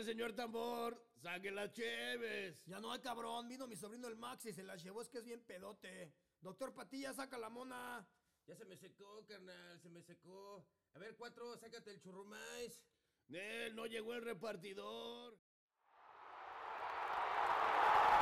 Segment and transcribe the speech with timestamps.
[0.00, 2.62] ver, señor tambor, saque las cheves.
[2.66, 5.18] Ya no hay cabrón, vino mi sobrino el Max y se la llevó, es que
[5.18, 6.14] es bien pedote.
[6.40, 8.06] Doctor Patilla, saca la mona.
[8.46, 10.64] Ya se me secó, carnal, se me secó.
[10.94, 12.82] A ver, cuatro, sácate el churrumais.
[13.28, 15.38] Nel, no llegó el repartidor.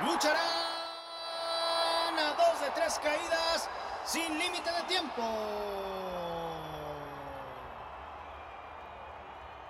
[0.04, 0.38] Lucharán
[2.18, 3.68] a dos de tres caídas
[4.04, 5.22] sin límite de tiempo.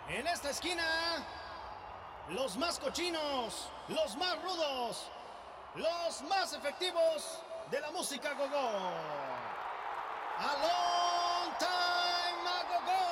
[0.09, 1.27] En esta esquina,
[2.31, 5.11] los más cochinos, los más rudos,
[5.77, 8.69] los más efectivos de la música gogo.
[10.39, 13.09] A long time ago.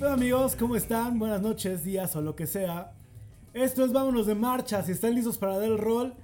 [0.00, 1.18] Hola amigos, ¿cómo están?
[1.18, 2.94] Buenas noches, días o lo que sea.
[3.52, 4.82] Esto es Vámonos de Marcha.
[4.82, 6.14] Si están listos para dar el rol,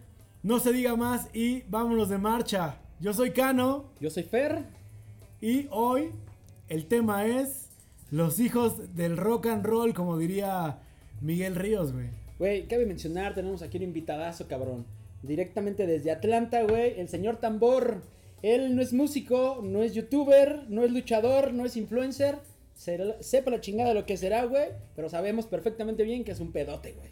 [0.44, 2.76] no se diga más y vámonos de marcha.
[3.00, 4.62] Yo soy Cano Yo soy Fer.
[5.40, 6.10] y hoy
[6.68, 7.68] el tema es
[8.10, 10.78] los hijos del rock and roll, como diría
[11.20, 12.06] Miguel Ríos, güey.
[12.38, 14.86] Güey, cabe mencionar, tenemos aquí un invitadazo, cabrón.
[15.22, 17.00] Directamente desde Atlanta, güey.
[17.00, 18.02] El señor Tambor.
[18.42, 22.36] Él no es músico, no es youtuber, no es luchador, no es influencer.
[22.74, 24.66] Será- sepa la chingada lo que será, güey.
[24.94, 27.08] Pero sabemos perfectamente bien que es un pedote, güey.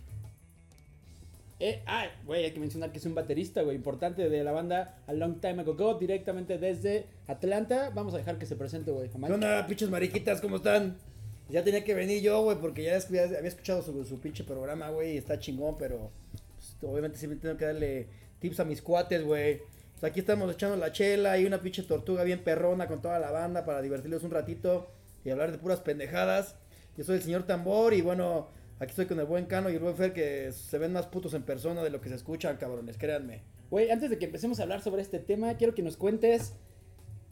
[1.65, 4.99] Eh, ah, güey, hay que mencionar que es un baterista, güey, importante de la banda
[5.07, 7.93] A Long Time Ago Go, directamente desde Atlanta.
[7.95, 9.09] Vamos a dejar que se presente, güey.
[9.09, 10.41] ¿Qué onda, pinches mariquitas?
[10.41, 10.97] ¿Cómo están?
[11.49, 15.13] Ya tenía que venir yo, güey, porque ya había escuchado su, su pinche programa, güey,
[15.13, 16.11] y está chingón, pero
[16.57, 18.09] pues, obviamente siempre tengo que darle
[18.41, 19.61] tips a mis cuates, güey.
[19.93, 23.31] Pues aquí estamos echando la chela y una pinche tortuga bien perrona con toda la
[23.31, 24.91] banda para divertirlos un ratito
[25.25, 26.57] y hablar de puras pendejadas.
[26.97, 28.49] Yo soy el señor Tambor y bueno,
[28.83, 31.35] aquí estoy con el buen Cano y el buen Fer que se ven más putos
[31.35, 33.43] en persona de lo que se escuchan, cabrones, créanme.
[33.71, 36.53] Güey, antes de que empecemos a hablar sobre este tema, quiero que nos cuentes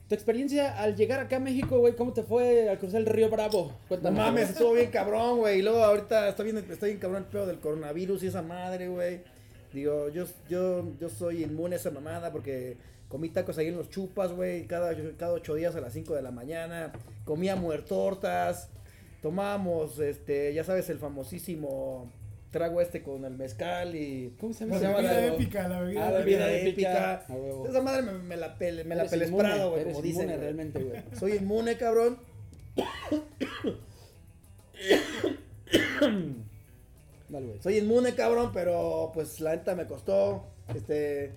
[0.09, 1.95] tu experiencia al llegar acá a México, güey.
[1.97, 3.67] ¿Cómo te fue al cruzar el río Bravo?
[3.67, 4.19] No Cuéntame.
[4.19, 5.59] mames, estuvo bien cabrón, güey.
[5.59, 8.89] Y luego ahorita está bien, está bien cabrón el pedo del coronavirus y esa madre,
[8.89, 9.21] güey.
[9.73, 12.77] Digo, yo, yo, yo soy inmune a esa mamada porque
[13.09, 14.67] comí tacos ahí en los chupas, güey.
[14.67, 16.93] Cada, cada ocho días a las 5 de la mañana.
[17.25, 18.71] Comía muertortas.
[19.23, 22.11] Tomábamos, este, ya sabes, el famosísimo
[22.51, 24.35] trago este con el mezcal y...
[24.41, 24.97] ¿Cómo se La llama?
[24.97, 27.25] bebida la- épica, la bebida Ah, la épica.
[27.29, 27.69] bebida.
[27.71, 30.29] Esa madre me, me la, pele, me la pelesprado, güey, como dicen.
[30.29, 31.01] realmente, güey.
[31.19, 32.19] Soy inmune, cabrón.
[37.29, 37.61] Dale, güey.
[37.63, 40.45] Soy inmune, cabrón, pero pues la neta me costó.
[40.75, 41.33] Este,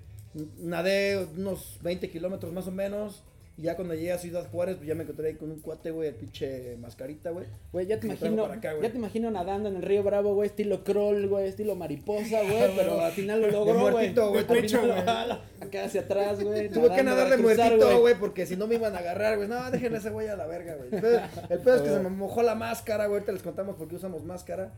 [0.57, 3.23] nadé unos 20 kilómetros más o menos.
[3.55, 5.91] Y ya cuando llegué a Ciudad Juárez, pues ya me encontré ahí con un cuate,
[5.91, 7.45] güey, el pinche mascarita, güey.
[7.71, 10.83] Güey, ya te imagino, acá, ya te imagino nadando en el río Bravo, güey, estilo
[10.83, 13.91] crawl, güey, estilo mariposa, güey, pero al final lo logró, güey.
[13.91, 14.99] muertito, güey, pecho, güey.
[14.99, 16.67] Acá hacia atrás, güey.
[16.73, 19.47] Tuve que nadar de muertito, güey, porque si no me iban a agarrar, güey.
[19.47, 20.89] No, déjenle a ese güey a la verga, güey.
[20.91, 23.19] El pedo es que se me mojó la máscara, güey.
[23.19, 24.73] Ahorita les contamos por qué usamos máscara.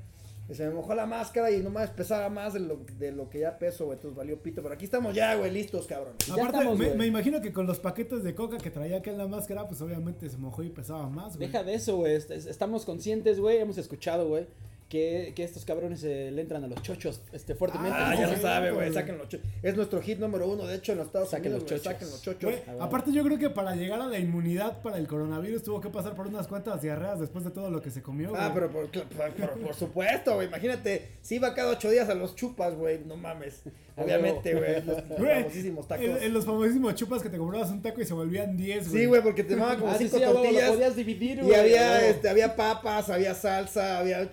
[0.47, 3.39] Y se me mojó la máscara y nomás pesaba más de lo, de lo que
[3.39, 3.97] ya peso, güey.
[3.97, 4.61] Entonces valió pito.
[4.61, 6.13] Pero aquí estamos ya, güey, listos, cabrón.
[6.27, 9.17] Ya Aparte, estamos, me, imagino que con los paquetes de coca que traía acá en
[9.17, 11.47] la máscara, pues obviamente se mojó y pesaba más, güey.
[11.47, 12.13] Deja de eso, güey.
[12.13, 13.57] est- Estamos conscientes, güey.
[13.57, 14.45] Hemos escuchado, güey,
[14.89, 17.97] que, que estos cabrones eh, le entran a los chochos este, fuertemente.
[17.99, 18.93] Ah, ya lo sabe, güey.
[18.93, 19.47] Saquen los chochos.
[19.63, 21.63] Es nuestro hit número uno, de hecho, en los Estados Saquen Unidos.
[21.71, 21.91] los chochos.
[21.93, 22.53] Saquen los chochos.
[22.67, 25.89] Ah, aparte yo creo que para llegar a la inmunidad para el coronavirus tuvo que
[25.89, 28.87] pasar por unas cuantas diarreas después de todo lo que se comió, Ah, pero por,
[28.91, 30.47] por, por- por supuesto, güey.
[30.47, 32.99] Imagínate, si iba cada ocho días a los chupas, güey.
[33.05, 33.63] No mames.
[33.97, 34.83] Obviamente, güey.
[34.85, 36.05] Los famosísimos tacos.
[36.05, 39.01] En, en los famosísimos chupas que te comprabas un taco y se volvían 10, güey.
[39.01, 40.67] Sí, güey, porque te daban como Ah, cinco sí, tortillas.
[40.67, 41.55] lo podías dividir, y güey.
[41.55, 44.29] a había, este, había papas, había salsa, había...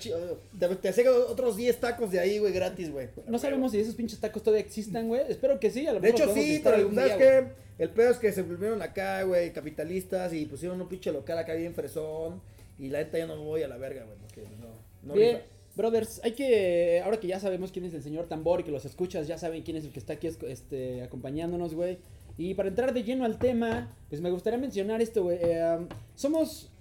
[0.59, 3.09] Te, te hacía otros 10 tacos de ahí, güey, gratis, güey.
[3.27, 5.23] No sabemos si esos pinches tacos todavía existan, güey.
[5.29, 5.87] Espero que sí.
[5.87, 7.63] A lo De mejor hecho, los podemos sí, pero ¿sabes qué?
[7.79, 11.55] El pedo es que se volvieron acá, güey, capitalistas y pusieron un pinche local acá
[11.55, 12.41] bien fresón.
[12.79, 14.69] Y la neta ya no me voy a la verga, güey, porque no,
[15.03, 15.47] no Bien, rifa.
[15.77, 18.85] brothers, hay que, ahora que ya sabemos quién es el señor Tambor y que los
[18.85, 21.99] escuchas, ya saben quién es el que está aquí este, acompañándonos, güey.
[22.39, 25.39] Y para entrar de lleno al tema, pues me gustaría mencionar esto, güey.
[25.43, 26.72] eh, um, somos,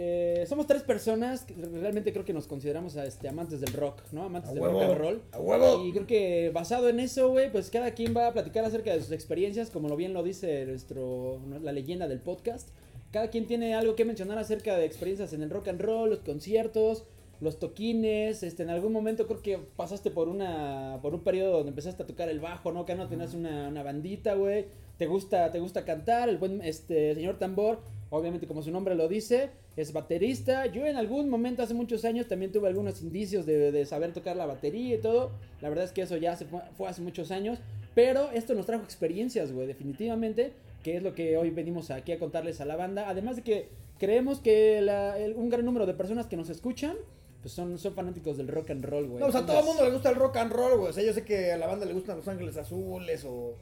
[0.00, 4.22] eh, somos tres personas que realmente creo que nos consideramos este, amantes del rock, ¿no?
[4.22, 5.22] Amantes A del huevo, rock and roll.
[5.32, 5.84] a huevo.
[5.84, 9.02] Y creo que basado en eso, güey, pues cada quien va a platicar acerca de
[9.02, 12.68] sus experiencias, como lo bien lo dice nuestro, la leyenda del podcast.
[13.10, 16.20] cada quien tiene algo que mencionar acerca de experiencias en el rock and roll, los
[16.20, 17.04] conciertos,
[17.40, 21.70] los toquines, este, en algún momento creo que pasaste por una, por un periodo donde
[21.70, 22.84] empezaste a tocar el bajo, ¿no?
[22.84, 24.66] Que no tenías una, una bandita, güey.
[24.96, 27.80] Te gusta, te gusta cantar, el buen, este, señor Tambor,
[28.10, 30.66] obviamente como su nombre lo dice, es baterista.
[30.66, 34.34] Yo en algún momento hace muchos años también tuve algunos indicios de, de saber tocar
[34.36, 35.30] la batería y todo.
[35.60, 37.60] La verdad es que eso ya se fue, fue hace muchos años.
[37.94, 40.52] Pero esto nos trajo experiencias, güey, definitivamente,
[40.82, 43.08] que es lo que hoy venimos aquí a contarles a la banda.
[43.08, 43.68] Además de que
[44.00, 46.96] creemos que la- el- un gran número de personas que nos escuchan,
[47.42, 49.20] pues son, son fanáticos del rock and roll, güey.
[49.20, 50.90] No, o sea, a todo el mundo le gusta el rock and roll, güey.
[50.90, 53.54] O sea, yo sé que a la banda le gustan Los Ángeles Azules o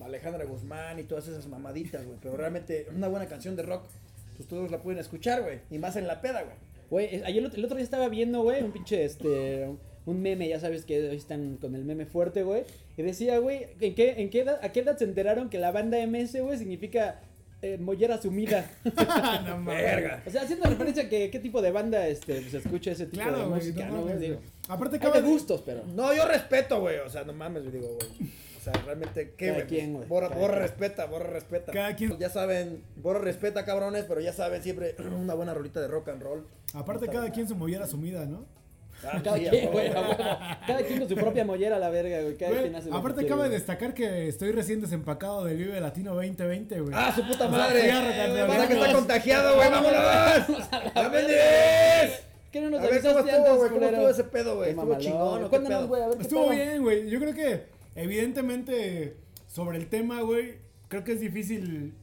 [0.00, 2.18] Alejandra Guzmán y todas esas mamaditas, güey.
[2.22, 3.84] Pero realmente una buena canción de rock,
[4.36, 5.60] pues todos la pueden escuchar, güey.
[5.70, 6.56] Y más en la peda, güey.
[6.90, 9.68] Güey, ayer el otro- el otro día estaba viendo, güey, un pinche, este,
[10.06, 12.62] un meme, ya sabes que hoy están con el meme fuerte, güey.
[12.96, 15.70] Y decía, güey, ¿en qué, en qué edad, ¿a qué edad se enteraron que la
[15.70, 17.20] banda MS, güey, significa
[17.62, 18.70] eh, mollera sumida?
[18.84, 19.82] no mames.
[19.82, 20.22] Verga.
[20.26, 23.24] o sea, haciendo referencia a que qué tipo de banda, este, pues escucha ese tipo
[23.24, 23.46] de güey.
[23.46, 24.04] música, no ¿no, güey?
[24.14, 24.48] mames, Digo, güey.
[24.68, 25.82] Aparte, acaba de gustos, pero...
[25.94, 26.98] No, yo respeto, güey.
[26.98, 28.30] O sea, no mames, yo digo, güey.
[28.58, 29.66] O sea, realmente, ¿qué, Cada güey?
[29.66, 30.06] quien, güey.
[30.08, 30.62] Borra, Cada borra quien.
[30.68, 31.72] respeta, borra respeta.
[31.72, 35.88] Cada quien- Ya saben, borra respeta, cabrones, pero ya saben, siempre una buena rolita de
[35.88, 36.46] rock and roll.
[36.74, 38.44] Aparte, cada quien su mollera sumida, ¿no?
[39.04, 40.16] Ah, Cada sí, quien, güey, a huevo.
[40.66, 42.36] Cada quien con su propia mollera a la verga, güey.
[42.36, 45.56] Cada Güey, quien hace lo que aparte, acaba de destacar que estoy recién desempacado del
[45.56, 46.92] Vive Latino 2020, güey.
[46.96, 47.80] Ah, su puta madre.
[47.80, 49.70] fui a recargar- Pasa que está contagiado, güey.
[49.70, 49.92] ¡Vámonos!
[50.94, 51.22] ¡Vámonos!
[52.52, 53.70] ¿Qué no nos A ver, ¿cómo avisaste estuvo, antes, güey?
[53.70, 54.70] ¿Cómo estuvo ese pedo, güey?
[54.70, 57.10] ¿Estuvo chingón Cuéntanos, güey, a ver qué Estuvo bien, güey.
[57.10, 57.62] Yo creo que,
[57.94, 59.16] evidentemente,
[59.46, 60.54] sobre el tema, güey,
[60.88, 61.94] creo que es difícil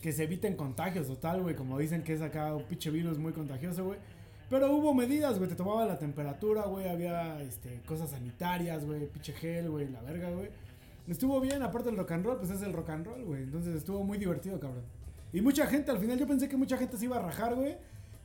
[0.00, 1.54] que se eviten contagios o tal, güey.
[1.56, 3.98] Como dicen que es acá un pinche virus muy contagioso, güey.
[4.50, 5.48] Pero hubo medidas, güey.
[5.48, 6.88] Te tomaba la temperatura, güey.
[6.88, 9.06] Había este, cosas sanitarias, güey.
[9.06, 9.88] Pinche gel, güey.
[9.88, 10.48] La verga, güey.
[11.06, 13.42] Estuvo bien, aparte del rock and roll, pues es el rock and roll, güey.
[13.42, 14.84] Entonces estuvo muy divertido, cabrón.
[15.32, 17.76] Y mucha gente, al final yo pensé que mucha gente se iba a rajar, güey.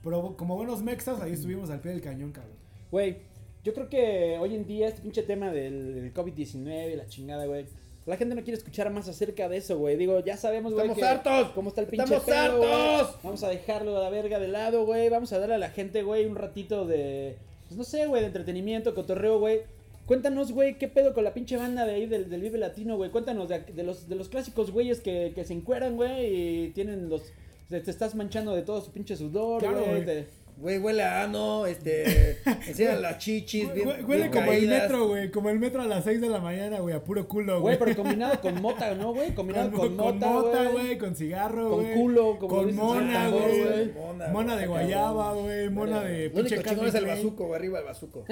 [0.04, 2.58] Pero como buenos mexas, ahí estuvimos al pie del cañón, cabrón.
[2.92, 3.20] Güey,
[3.64, 7.46] yo creo que hoy en día este pinche tema del, del COVID-19 y la chingada,
[7.46, 7.66] güey.
[8.06, 9.96] La gente no quiere escuchar más acerca de eso, güey.
[9.96, 11.52] Digo, ya sabemos, güey, Estamos que hartos.
[11.54, 12.64] cómo está el pinche Estamos pedo,
[13.00, 13.16] hartos.
[13.24, 15.08] Vamos a dejarlo a la verga de lado, güey.
[15.10, 18.28] Vamos a darle a la gente, güey, un ratito de, pues no sé, güey, de
[18.28, 19.62] entretenimiento, cotorreo, güey.
[20.06, 23.10] Cuéntanos, güey, qué pedo con la pinche banda de ahí del, del Vive Latino, güey.
[23.10, 27.08] Cuéntanos de, de los, de los clásicos güeyes que, que se encueran, güey, y tienen
[27.08, 27.22] los...
[27.70, 30.04] Te, te estás manchando de todo su pinche sudor, Claro, güey.
[30.04, 30.26] güey.
[30.64, 32.38] Güey, huele a ano, este.
[32.68, 33.86] enseñan las chichis, bien.
[33.86, 35.30] Hue- Huele bien como el metro, güey.
[35.30, 36.96] Como el metro a las 6 de la mañana, güey.
[36.96, 37.80] A puro culo, Güey, güey.
[37.92, 39.36] pero combinado con mota, ¿no, güey?
[39.36, 40.98] Combinado con, mota, mota, güey.
[40.98, 41.94] Con cigarro, Con güey.
[41.96, 43.92] culo, como Con mona, güey.
[43.94, 45.70] Mona, Mona de guayaba, güey.
[45.70, 48.24] Mona de Lo único pinche es el bazuco, güey, arriba el bazuco.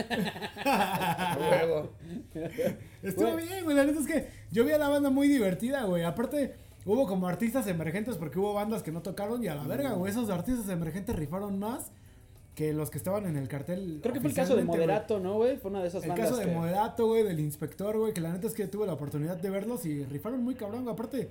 [3.03, 3.75] Estuvo bien, güey.
[3.75, 6.03] La neta es que yo vi a la banda muy divertida, güey.
[6.03, 6.55] Aparte,
[6.85, 10.11] hubo como artistas emergentes porque hubo bandas que no tocaron y a la verga, güey.
[10.11, 11.91] Esos artistas emergentes rifaron más
[12.55, 13.99] que los que estaban en el cartel.
[14.01, 14.77] Creo que fue el caso de güey.
[14.77, 15.57] Moderato, ¿no, güey?
[15.57, 18.21] Fue una de esas El bandas caso de que- Moderato, güey, del inspector, güey, que
[18.21, 20.83] la neta es que tuve la oportunidad de verlos y rifaron muy cabrón.
[20.83, 20.93] güey.
[20.93, 21.29] Aparte,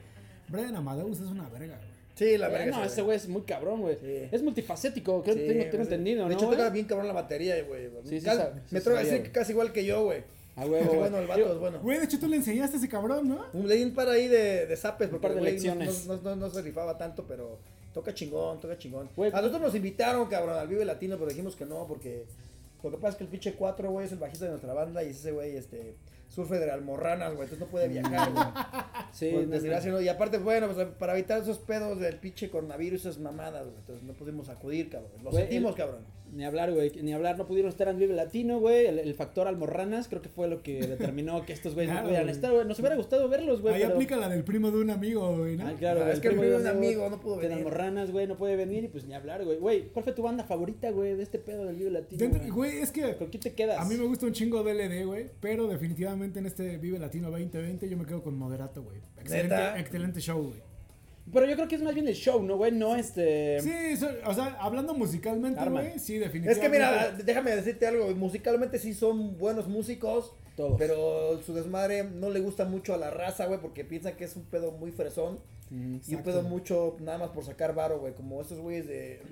[0.48, 1.90] Brian Amadeus es una verga, güey.
[2.14, 2.76] Sí, la Eh, verga.
[2.78, 3.96] no, ese güey es muy cabrón, güey.
[4.00, 4.28] Sí.
[4.32, 6.58] Es multifacético, creo Sí, que tengo, tengo entendido, De ¿no, hecho, güey?
[6.58, 7.88] toca bien cabrón la batería, güey.
[8.04, 8.26] Sí, sí
[8.70, 9.22] Me güey.
[9.22, 10.22] que casi igual que yo, güey.
[10.56, 10.98] A huevo, Es güey.
[10.98, 11.78] bueno, el vato es bueno.
[11.80, 13.44] Güey, de hecho tú le enseñaste a ese cabrón, ¿no?
[13.54, 16.06] Un, le di un par ahí de, de zapes porque par de el güey lecciones.
[16.06, 17.58] no, no, no, no se rifaba tanto, pero
[17.92, 19.08] toca chingón, toca chingón.
[19.16, 19.30] Güey.
[19.32, 22.24] A nosotros nos invitaron, cabrón, al Vive Latino, pero dijimos que no, porque
[22.82, 25.02] lo que pasa es que el pinche 4, güey, es el bajista de nuestra banda
[25.02, 25.94] y ese güey, este,
[26.30, 28.44] surfe de almorranas, güey, entonces no puede viajar, güey.
[29.12, 29.46] Sí, no.
[29.48, 30.00] desgracia, ¿no?
[30.00, 34.04] Y aparte, bueno, pues para evitar esos pedos del pinche coronavirus, esas mamadas, güey, entonces
[34.04, 35.10] no pudimos acudir, cabrón.
[35.22, 36.20] Lo Güey, sentimos, el- cabrón.
[36.32, 38.86] Ni hablar, güey, ni hablar, no pudieron estar en Vive Latino, güey.
[38.86, 42.08] El, el factor almorranas creo que fue lo que determinó que estos güeyes Claro, no
[42.10, 42.64] pudieran estar, güey.
[42.68, 43.74] Nos hubiera gustado verlos, güey.
[43.74, 45.66] Ahí pero- aplica la del primo de un amigo, güey, ¿no?
[45.66, 47.58] Ah, claro, Ah, güey, es que el primo de un amigo no pudo de venir.
[47.58, 49.58] almorranas, güey, no puede venir y pues ni hablar, güey.
[49.58, 52.20] Güey, ¿cuál fue tu banda favorita, güey, de este pedo del Vive Latino?
[52.20, 52.54] Dentro-?
[52.54, 53.80] Güey, es que ¿Con quién te quedas?
[53.80, 57.88] a mí me gusta un chingo DLD, güey, pero definitivamente en este Vive Latino 2020
[57.88, 58.98] yo me quedo con Moderato, güey.
[59.18, 60.60] Excelente, excelente show, güey.
[61.32, 62.72] Pero yo creo que es más bien el show, ¿no, güey?
[62.72, 63.60] No este...
[63.60, 66.60] Sí, o sea, hablando musicalmente, güey, sí, Es definitivamente.
[66.60, 70.76] que mira, déjame decirte algo, güey, musicalmente sí son buenos músicos, Todos.
[70.78, 74.34] pero su desmadre no le gusta mucho a la raza, güey, porque piensan que es
[74.34, 75.38] un pedo muy fresón
[75.70, 79.22] y un pedo mucho nada más por sacar varo, güey, como esos güeyes de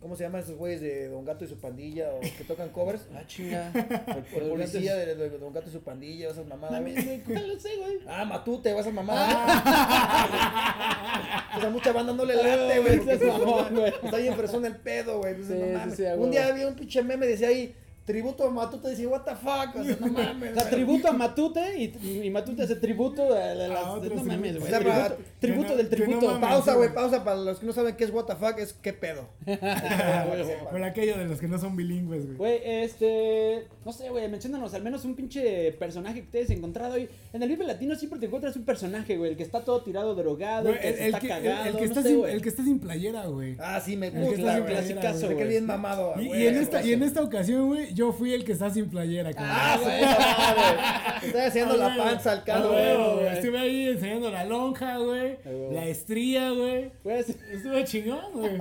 [0.00, 3.02] ¿cómo se llaman esos güeyes de Don Gato y su pandilla o que tocan covers?
[3.14, 3.70] Ah, chinga.
[3.74, 6.80] O el policía de, de Don Gato y su pandilla, esas mamadas.
[6.80, 6.94] Güey.
[6.94, 7.98] güey, ¿cuál lo sé, güey?
[8.06, 9.28] Ah, Matute, o esas mamadas.
[11.56, 13.00] o sea, mucha banda no le late, güey.
[14.02, 15.34] Está bien fresón el pedo, güey.
[15.34, 15.96] Sí, no sí, mames.
[15.96, 19.22] sí, a un día había un pinche meme, decía ahí, tributo a Matute decía, what
[19.22, 20.50] the fuck, o sea, no mames.
[20.56, 24.14] O sea, tributo a Matute y, y Matute hace tributo a, la- las- A otros
[24.16, 24.66] no mames, güey.
[24.66, 26.26] O sea, para- Tributo, tributo que no- del no tributo.
[26.26, 26.48] mames.
[26.48, 27.24] Pausa, güey, pausa.
[27.24, 29.28] Para los que no saben qué es what the fuck, es qué pedo.
[30.70, 32.36] Por aquello de los que no son bilingües, güey.
[32.36, 33.66] Güey, este.
[33.84, 37.08] No sé, güey, menciónanos al menos un pinche personaje que te hayas encontrado hoy.
[37.32, 40.14] En el Vive Latino siempre te encuentras un personaje, güey, el que está todo tirado
[40.14, 41.64] drogado, el que el, está el- cagado.
[41.66, 42.32] el que no está sé, sin, güey.
[42.34, 43.56] el que está sin playera, güey.
[43.58, 45.48] Ah, sí, me El que gusta, está sin playera, güey.
[45.48, 46.14] bien mamado.
[46.20, 46.46] Y
[46.92, 49.56] en esta ocasión, güey, yo fui el que está sin playera, cabrón.
[49.56, 51.18] Ah.
[51.20, 53.24] Me Estaba haciendo la panza al huevo, güey.
[53.24, 53.34] güey.
[53.36, 55.38] Estuve ahí enseñando la lonja, güey.
[55.72, 56.90] La estría, güey.
[57.04, 58.58] Güey, sí, Estuve chingón, güey.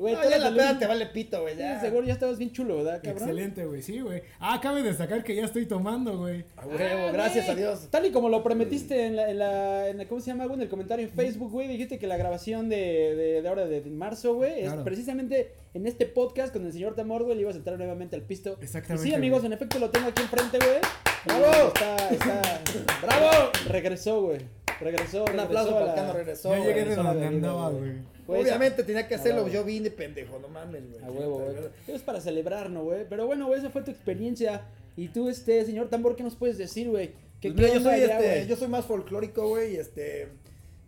[0.00, 1.54] Güey, No, todas ya la las peda te vale pito, güey.
[1.54, 1.78] Sí, Ya.
[1.78, 3.22] seguro ya estabas bien chulo, ¿verdad, cabrón?
[3.28, 3.82] Excelente, güey.
[3.82, 4.22] Sí, güey.
[4.38, 6.46] Ah, cabe destacar que ya estoy tomando, güey.
[6.56, 7.56] A huevo, Ah, gracias güey.
[7.58, 7.88] a Dios.
[7.90, 10.56] Tal y como lo prometiste en la, en la, en la- ¿cómo se llama, güey?
[10.56, 12.76] En el comentario en Facebook, güey, dijiste que la grabación de,
[13.14, 16.94] de, de ahora de, de marzo, güey, es precisamente en este podcast con el señor
[16.94, 18.56] Tamor, güey, le ibas a entrar nuevamente al pisto.
[18.62, 19.48] Exactamente, Y sí, amigos, güey.
[19.48, 20.78] en efecto lo tengo aquí enfrente, güey.
[21.26, 21.68] ¡Bravo!
[21.68, 22.60] Está, está,
[23.02, 23.50] ¡Bravo!
[23.68, 24.38] regresó, güey.
[24.80, 26.56] Regresó, Un regresó aplauso para Cano regresó.
[26.56, 27.92] Ya llegué de donde andaba, güey.
[28.30, 31.04] Güey, Obviamente tenía que hacerlo, yo vine pendejo, no mames, güey.
[31.04, 31.56] A huevo, güey.
[31.88, 33.06] Es para celebrar, ¿no, güey?
[33.08, 34.62] Pero bueno, güey, esa fue tu experiencia.
[34.96, 37.08] Y tú, este, señor Tambor, ¿qué nos puedes decir, güey?
[37.40, 40.28] ¿Qué, Pues mira, yo soy, allá, este, yo soy más folclórico, güey, este,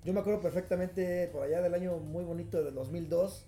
[0.04, 3.46] yo me acuerdo perfectamente por allá del año muy bonito del 2002.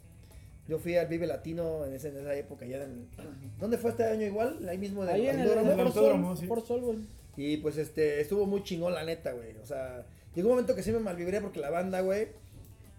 [0.66, 3.06] Yo fui al Vive Latino en, ese- en esa época, ya en,
[3.60, 4.66] ¿dónde fue este año igual?
[4.68, 6.46] Ahí mismo del Ahí en el, el sí.
[6.46, 6.98] Por Sol, güey.
[7.36, 9.56] Y pues este, estuvo muy chingón la neta, güey.
[9.62, 12.28] O sea, llegó un momento que sí me malvibré porque la banda, güey,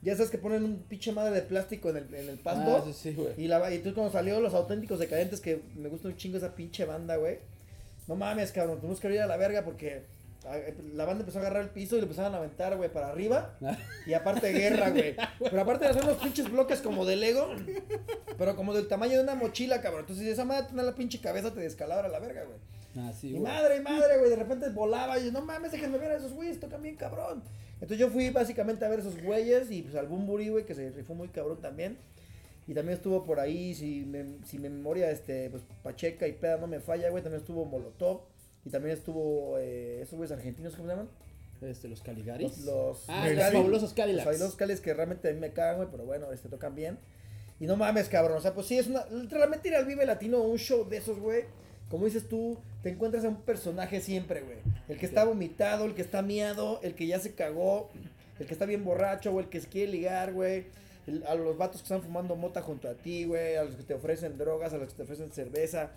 [0.05, 2.77] ya sabes que ponen un pinche madre de plástico en el, en el pasto.
[2.77, 3.33] Ah, sí, sí, güey.
[3.37, 6.55] Y, la, y tú cuando salió los auténticos decadentes, que me gusta un chingo esa
[6.55, 7.39] pinche banda, güey.
[8.07, 10.03] No mames, cabrón, tuvimos que ir a la verga porque
[10.45, 10.57] a-
[10.93, 13.57] la banda empezó a agarrar el piso y le empezaron a aventar, güey, para arriba.
[14.05, 15.15] Y aparte guerra, güey.
[15.39, 17.49] Pero aparte de hacer unos pinches bloques como de Lego,
[18.37, 20.01] pero como del tamaño de una mochila, cabrón.
[20.01, 22.57] Entonces esa madre tenía la pinche cabeza, te descalabra la verga, güey.
[22.97, 26.11] Ah, sí, Y madre, madre, güey, de repente volaba y yo, no mames, déjenme ver
[26.11, 27.43] a esos güeyes, tocan bien cabrón.
[27.73, 30.89] Entonces yo fui básicamente a ver esos güeyes y pues al Bumburi, güey, que se
[30.91, 31.97] rifó muy cabrón también.
[32.67, 36.57] Y también estuvo por ahí, si, me, si mi memoria, este, pues Pacheca y Peda
[36.57, 38.21] no me falla, güey, también estuvo Molotov.
[38.65, 41.09] Y también estuvo, eh, esos güeyes argentinos, ¿cómo se llaman?
[41.61, 42.57] Este, los Caligaris.
[42.59, 44.23] Los, los, ah, los los fabulosos Los Cadillacs.
[44.23, 46.97] fabulosos Cadillacs que realmente a mí me cagan, güey, pero bueno, este, tocan bien.
[47.59, 50.41] Y no mames, cabrón, o sea, pues sí, es una, realmente ir al Vive Latino,
[50.41, 51.43] un show de esos, güey.
[51.89, 54.57] Como dices tú, te encuentras a un personaje siempre, güey.
[54.89, 57.89] El que está vomitado, el que está miado, el que ya se cagó,
[58.39, 60.65] el que está bien borracho, o el que se quiere ligar, güey.
[61.07, 63.55] El- A los vatos que están fumando mota junto a ti, güey.
[63.55, 65.91] A los que te ofrecen drogas, a los que te ofrecen cerveza.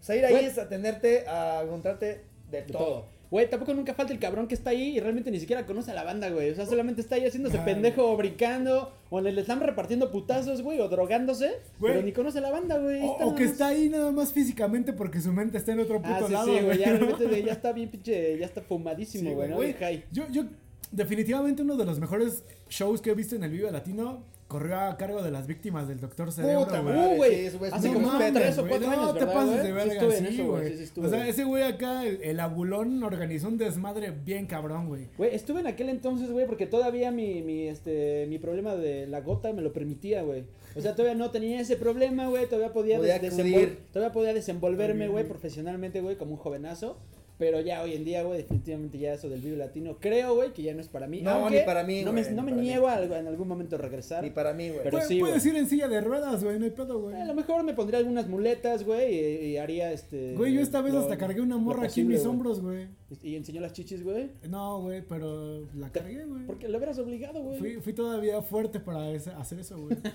[0.00, 2.78] O sea, ir ahí es atenderte a encontrarte de, De todo.
[2.84, 3.06] todo.
[3.30, 5.94] Güey, tampoco nunca falta el cabrón que está ahí y realmente ni siquiera conoce a
[5.94, 6.50] la banda, güey.
[6.50, 8.92] O sea, solamente está ahí haciéndose Ah, pendejo o brincando.
[9.08, 11.58] O le le están repartiendo putazos, güey, o drogándose.
[11.78, 11.92] Güey.
[11.92, 13.00] Pero ni conoce a la banda, güey.
[13.02, 16.12] O, o que está ahí nada más físicamente porque su mente está en otro puto
[16.12, 16.78] Ah, sí, lado, sí, güey.
[16.78, 18.36] Ya, realmente, ya está bien pinche.
[18.36, 20.04] Ya está fumadísimo, Sí, güey.
[20.10, 20.44] Yo, yo,
[20.90, 24.96] definitivamente uno de los mejores shows que he visto en el Vive Latino corrió a
[24.96, 26.94] cargo de las víctimas del Doctor Cerebro, Puta güey.
[26.96, 27.50] madre, Uh, güey.
[27.50, 29.56] sí, Hace muy como tres o cuatro no años, te ¿verdad, pases güey?
[29.62, 32.40] de Sí verga, sí, eso, güey, sí, sí o sea, ese güey acá, el, el
[32.40, 35.06] abulón, organizó un desmadre bien cabrón, güey.
[35.16, 39.20] Güey, estuve en aquel entonces, güey, porque todavía mi, mi, este, mi problema de la
[39.20, 40.44] gota me lo permitía, güey.
[40.76, 42.46] O sea, todavía no tenía ese problema, güey.
[42.46, 43.54] Todavía podía, Podía des- acudir.
[43.56, 45.24] desenvol- todavía podía desenvolverme, güey.
[45.26, 46.96] profesionalmente, güey, como un jovenazo.
[47.40, 50.62] Pero ya hoy en día, güey, definitivamente ya eso del Vive Latino, creo, güey, que
[50.62, 51.22] ya no es para mí.
[51.22, 52.68] No, Aunque ni para mí, No me, güey, no ni me para mí.
[52.68, 54.22] niego a algo- en algún momento a regresar.
[54.22, 54.82] Ni para mí, güey.
[54.84, 55.56] Pero sí, puedes güey.
[55.56, 57.16] ir en silla de ruedas, güey, no hay pedo, güey.
[57.16, 60.34] A lo mejor me pondría algunas muletas, güey, y, y haría este.
[60.36, 62.30] Güey, yo esta vez lo- hasta cargué una morra aquí en mis güey.
[62.30, 62.88] hombros, güey.
[63.22, 64.30] Y enseñó las chichis, güey.
[64.46, 66.44] No, güey, pero la cargué, güey.
[66.46, 67.58] Porque lo hubieras obligado, güey.
[67.58, 69.96] Fui, fui todavía fuerte para ese- hacer eso, güey.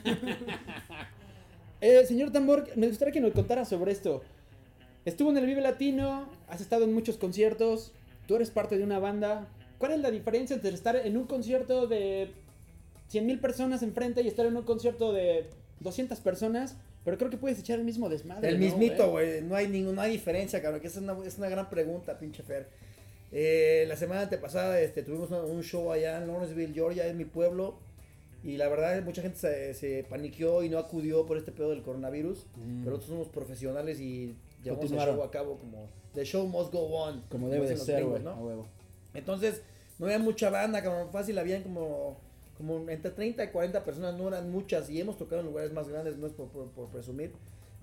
[1.82, 4.22] Eh, señor Tambor, me gustaría que nos contara sobre esto.
[5.06, 7.92] Estuvo en el Vive Latino, has estado en muchos conciertos,
[8.28, 9.48] tú eres parte de una banda.
[9.78, 12.32] ¿Cuál es la diferencia entre estar en un concierto de
[13.10, 15.46] 100 mil personas enfrente y estar en un concierto de
[15.82, 16.76] 200 personas?
[17.04, 18.50] Pero creo que puedes echar el mismo desmadre.
[18.50, 19.42] El ¿no, mismito, güey.
[19.44, 20.82] No hay ninguna diferencia, cabrón.
[20.82, 22.68] Que esa es una, es una gran pregunta, pinche Fer.
[23.32, 27.26] Eh, la semana antepasada este, tuvimos una- un show allá en Lawrenceville, Georgia, en mi
[27.26, 27.76] pueblo.
[28.44, 31.84] Y la verdad, mucha gente se, se paniqueó y no acudió por este pedo del
[31.84, 32.48] coronavirus.
[32.56, 32.80] Mm.
[32.84, 34.34] Pero nosotros somos profesionales y
[34.66, 35.88] llevamos el show a cabo como.
[36.14, 37.22] The show must go on.
[37.30, 38.24] Como debe de ser, güey.
[38.24, 38.32] ¿no?
[38.32, 38.66] a huevo.
[39.14, 39.62] Entonces,
[40.00, 41.10] no había mucha banda, cabrón.
[41.12, 42.18] Fácil, habían como,
[42.58, 44.90] como entre 30 y 40 personas, no eran muchas.
[44.90, 47.34] Y hemos tocado en lugares más grandes, no es por, por- por presumir.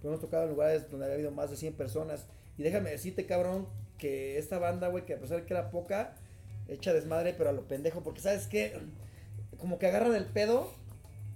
[0.01, 2.27] Pero hemos tocado en lugares donde había habido más de 100 personas.
[2.59, 3.67] Y déjame decirte, cabrón,
[3.99, 6.15] que esta banda, güey, que a pesar de que era poca,
[6.69, 8.03] echa desmadre, pero a lo pendejo.
[8.03, 8.79] Porque, ¿sabes qué?
[9.59, 10.71] Como que agarran el pedo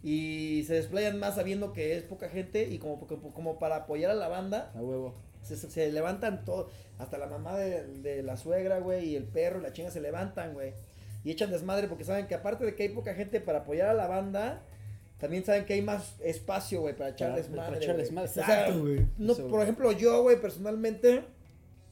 [0.03, 4.11] Y se desplayan más sabiendo que es poca gente y como, como, como para apoyar
[4.11, 5.15] a la banda, A huevo.
[5.55, 9.73] Se, levantan todos, hasta la mamá de, de la suegra, güey, y el perro la
[9.73, 10.73] chinga se levantan, güey.
[11.23, 13.95] Y echan desmadre porque saben que aparte de que hay poca gente para apoyar a
[13.95, 14.62] la banda,
[15.19, 17.79] también saben que hay más espacio, güey, para echar Para- desmadre.
[17.79, 17.97] para güey.
[17.97, 18.29] desmadre.
[18.31, 18.69] O sea,
[19.19, 21.25] no, Eso, por ejemplo, yo, güey, personalmente,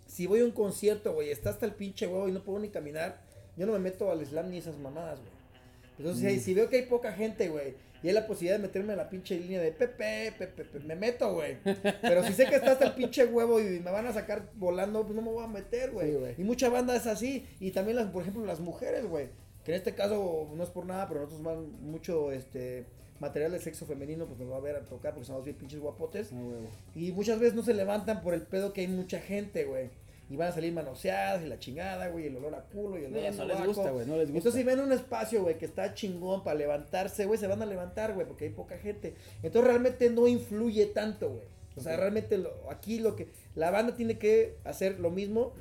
[0.07, 2.69] si voy a un concierto, güey, está hasta el pinche huevo y no puedo ni
[2.69, 3.21] caminar,
[3.57, 5.34] yo no me meto al slam ni esas mamadas, güey.
[5.99, 6.29] Entonces, Mm.
[6.29, 8.99] si- si veo que hay poca gente, güey, y hay la posibilidad de meterme en
[8.99, 11.57] la pinche línea de Pepe, Pepe, Pepe, me meto, güey.
[12.03, 15.03] Pero si sé que está hasta el pinche huevo y me van a sacar volando,
[15.05, 16.11] pues no me voy a meter, güey.
[16.13, 17.47] Sí, y mucha banda es así.
[17.61, 19.29] Y también, las, por ejemplo, las mujeres, güey.
[19.65, 22.85] Que en este caso no es por nada, pero nosotros más mucho este
[23.21, 25.81] material de sexo femenino, pues nos va a ver a tocar porque somos bien pinches
[25.81, 26.31] guapotes.
[26.95, 29.89] Y muchas veces no se levantan por el pedo que hay mucha gente, güey.
[30.35, 33.13] Y van a salir manoseadas y la chingada, güey, el olor a culo y el
[33.13, 34.39] olor Eh, a no les gusta, güey, no les gusta.
[34.39, 37.67] Entonces, si ven un espacio, güey, que está chingón para levantarse, güey, se van a
[37.67, 39.15] levantar, güey, porque hay poca gente.
[39.45, 41.45] Entonces, realmente no influye tanto, güey.
[41.77, 43.29] O sea, realmente lo- aquí lo que...
[43.55, 45.53] La banda tiene que hacer lo mismo.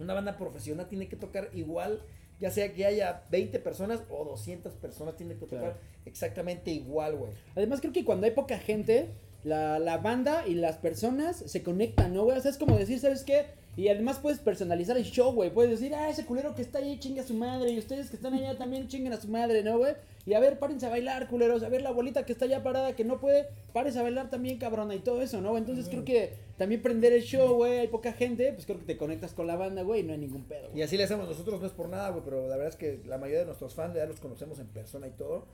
[0.00, 2.00] Una banda profesional tiene que tocar igual.
[2.40, 5.76] Ya sea que haya 20 personas o 200 personas, tiene que tocar Claro.
[6.06, 7.32] exactamente igual, güey.
[7.56, 9.10] Además, creo que cuando hay poca gente,
[9.44, 12.38] la, la banda y las personas se conectan, ¿no, güey?
[12.38, 13.46] O sea, es como decir, ¿sabes qué?
[13.78, 15.54] Y además puedes personalizar el show, güey.
[15.54, 17.70] Puedes decir, ah, ese culero que está ahí chinga a su madre.
[17.70, 19.94] Y ustedes que están allá también chinguen a su madre, ¿no, güey?
[20.26, 21.62] Y a ver, párense a bailar, culeros.
[21.62, 24.58] A ver, la abuelita que está allá parada que no puede, párense a bailar también,
[24.58, 24.96] cabrona.
[24.96, 25.56] Y todo eso, ¿no?
[25.56, 27.78] Entonces creo que también prender el show, güey.
[27.78, 30.00] Hay poca gente, pues creo que te conectas con la banda, güey.
[30.00, 30.70] Y no hay ningún pedo.
[30.74, 33.00] Y así le hacemos nosotros, no es por nada, güey, pero la verdad es que
[33.06, 35.46] la mayoría de nuestros fans ya los conocemos en persona y todo.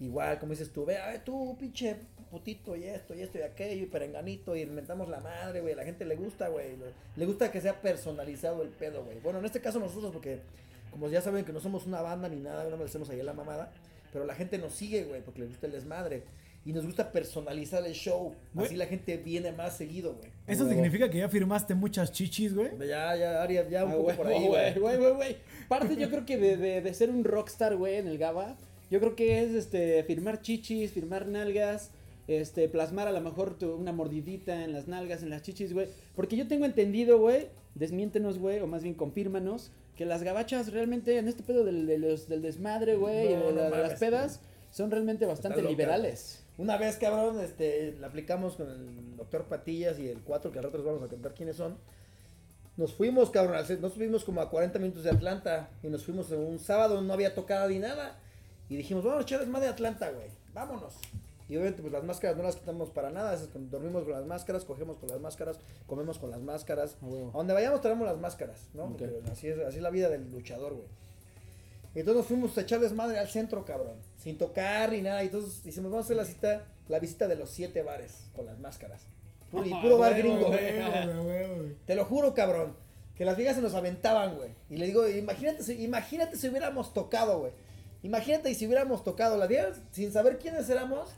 [0.00, 1.96] Igual, como dices tú, ve, a ver, tú, pinche
[2.30, 5.72] putito, y esto, y esto, y aquello, y perenganito, y inventamos la madre, güey.
[5.72, 6.76] A la gente le gusta, güey.
[7.16, 9.18] Le, gusta que sea personalizado el pedo, güey.
[9.20, 10.40] Bueno, en este caso nosotros, porque
[10.90, 13.24] como ya saben que no somos una banda ni nada, no le hacemos ahí a
[13.24, 13.72] la mamada,
[14.12, 16.22] pero la gente nos sigue, güey, porque le gusta el desmadre.
[16.64, 18.34] Y nos gusta personalizar el show.
[18.52, 18.66] Güey.
[18.66, 20.30] Así la gente viene más seguido, güey.
[20.46, 20.74] Eso Huevo.
[20.74, 22.70] significa que ya firmaste muchas chichis, güey.
[22.86, 24.78] Ya, ya, Ari, ya un Ah, poco por ahí, güey, güey.
[24.78, 25.36] güey, güey, güey.
[25.66, 28.56] Parte yo creo que de, de, de ser un rockstar, güey, en el GABA,
[28.90, 31.90] yo creo que es este firmar chichis, firmar nalgas,
[32.26, 35.88] este plasmar a lo mejor tu- una mordidita en las nalgas, en las chichis, güey,
[36.14, 41.16] porque yo tengo entendido, güey, desmiéntenos, güey, o más bien confírmanos que las gabachas realmente
[41.18, 44.90] en este pedo del, del desmadre, güey, No, de, no la- de las pedas son
[44.90, 46.44] realmente bastante liberales.
[46.58, 50.64] Una vez, cabrón, este, la aplicamos con el doctor Patillas y el 4, que al
[50.64, 51.76] rato les vamos a contar quiénes son.
[52.76, 56.40] Nos fuimos, cabrón, nos fuimos como a 40 minutos de Atlanta y nos fuimos en
[56.40, 58.18] un sábado, no había tocado ni nada.
[58.68, 60.94] Y dijimos, vamos a echar más de Atlanta, güey, vámonos.
[61.48, 64.64] Y obviamente, pues las máscaras no las quitamos para nada, es dormimos con las máscaras,
[64.66, 66.96] cogemos con las máscaras, comemos con las máscaras.
[67.00, 67.30] A huevo.
[67.32, 68.84] A donde vayamos traemos las máscaras, ¿no?
[68.84, 68.98] Ok.
[68.98, 70.86] Porque así es, así es la vida del luchador, güey.
[71.94, 73.96] Entonces nos fuimos a echar desmadre al centro, cabrón.
[74.18, 75.22] Sin tocar ni nada.
[75.22, 78.44] Y entonces decimos, vamos a hacer la cita, la visita de los siete bares con
[78.44, 79.00] las máscaras.
[79.50, 80.50] Puro- y puro bar gringo.
[81.86, 82.76] Te lo juro, cabrón.
[83.16, 84.50] Que las viejas se nos aventaban, güey.
[84.68, 87.52] Y le digo, imagínate, imagínate si hubiéramos tocado, güey.
[88.02, 89.36] Imagínate si hubiéramos tocado.
[89.36, 91.08] Las viejas, sin saber quiénes éramos,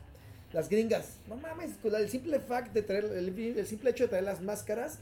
[0.53, 1.19] las gringas.
[1.29, 4.99] No mames, el simple fact de traer, el, el simple hecho de traer las máscaras.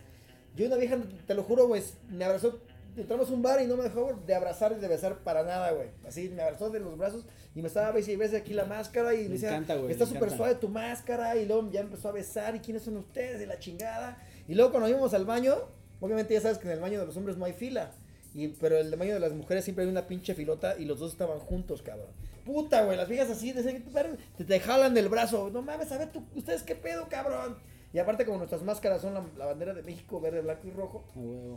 [0.56, 2.60] Yo una vieja, te lo juro, güey, me abrazó.
[2.96, 5.70] Entramos a un bar y no me dejó de abrazar y de besar para nada,
[5.70, 5.88] güey.
[6.04, 9.14] Así me abrazó de los brazos y me estaba besando y besando aquí la máscara
[9.14, 12.08] y me, Me decía, encanta, güey, está súper suave tu máscara y luego ya empezó
[12.08, 14.18] a besar y quiénes son ustedes de la chingada.
[14.48, 15.54] Y luego cuando íbamos al baño,
[16.00, 17.92] obviamente ya sabes que en el baño de los hombres no hay fila.
[18.34, 21.12] Y, pero el baño de las mujeres siempre hay una pinche filota y los dos
[21.12, 22.08] estaban juntos, cabrón.
[22.44, 23.84] Puta, güey, las viejas así, decían,
[24.36, 25.50] te, te jalan del brazo.
[25.50, 27.56] No mames, a ver, tú, ustedes qué pedo, cabrón.
[27.92, 31.04] Y aparte como nuestras máscaras son la, la bandera de México, verde, blanco y rojo,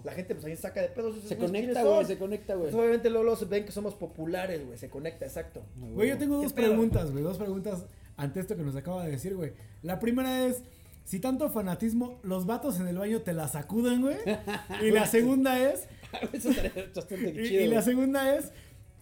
[0.06, 1.18] la gente pues ahí saca de pedos.
[1.26, 2.74] Se conecta, güey, se conecta, güey.
[2.74, 5.62] Obviamente luego, luego ven que somos populares, güey, se conecta, exacto.
[5.76, 7.24] Güey, yo tengo ¿Qué dos preguntas, güey.
[7.24, 9.54] Dos preguntas ante esto que nos acaba de decir, güey.
[9.82, 10.64] La primera es.
[11.04, 14.18] Si tanto fanatismo, los vatos en el baño te la sacuden, güey.
[14.82, 15.88] Y la segunda es.
[16.34, 17.62] Eso estaría bastante Y, chido.
[17.64, 18.52] y la segunda es.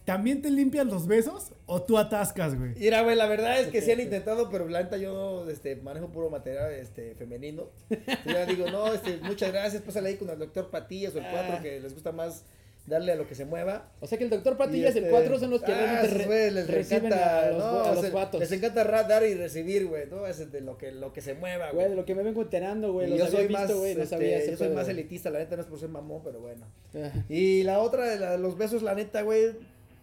[0.04, 2.74] ¿También te limpias los besos o tú atascas, güey?
[2.74, 6.08] Mira, güey, la verdad es que sí han intentado, pero la neta yo este, manejo
[6.08, 7.68] puro material este, femenino.
[7.90, 7.96] Yo
[8.32, 11.54] ya digo, no, este, muchas gracias, pásale ahí con el doctor Patillas o el 4
[11.58, 11.62] Ah.
[11.62, 12.44] que les gusta más
[12.86, 13.88] darle a lo que se mueva.
[14.00, 16.26] O sea que el doctor Patillas y el este, 4 son los que ah, realmente
[16.26, 18.40] re- les reciben encanta, a los, no, a los se- vatos.
[18.40, 20.26] Les encanta dar y recibir, güey, ¿no?
[20.26, 22.92] Es de lo que, lo que se mueva, Güey, de lo que me vengo enterando,
[22.92, 23.08] güey.
[23.10, 23.94] Los yo soy visto, más, güey.
[23.94, 26.22] No este, sabía yo soy pedo, más elitista, la neta no es por ser mamón,
[26.24, 26.66] pero bueno.
[27.28, 29.52] Y la otra, la- los besos, la neta, güey.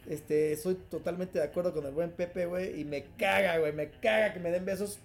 [0.09, 2.79] Este, soy totalmente de acuerdo con el buen Pepe, güey.
[2.79, 3.73] Y me caga, güey.
[3.73, 4.99] Me caga que me den besos.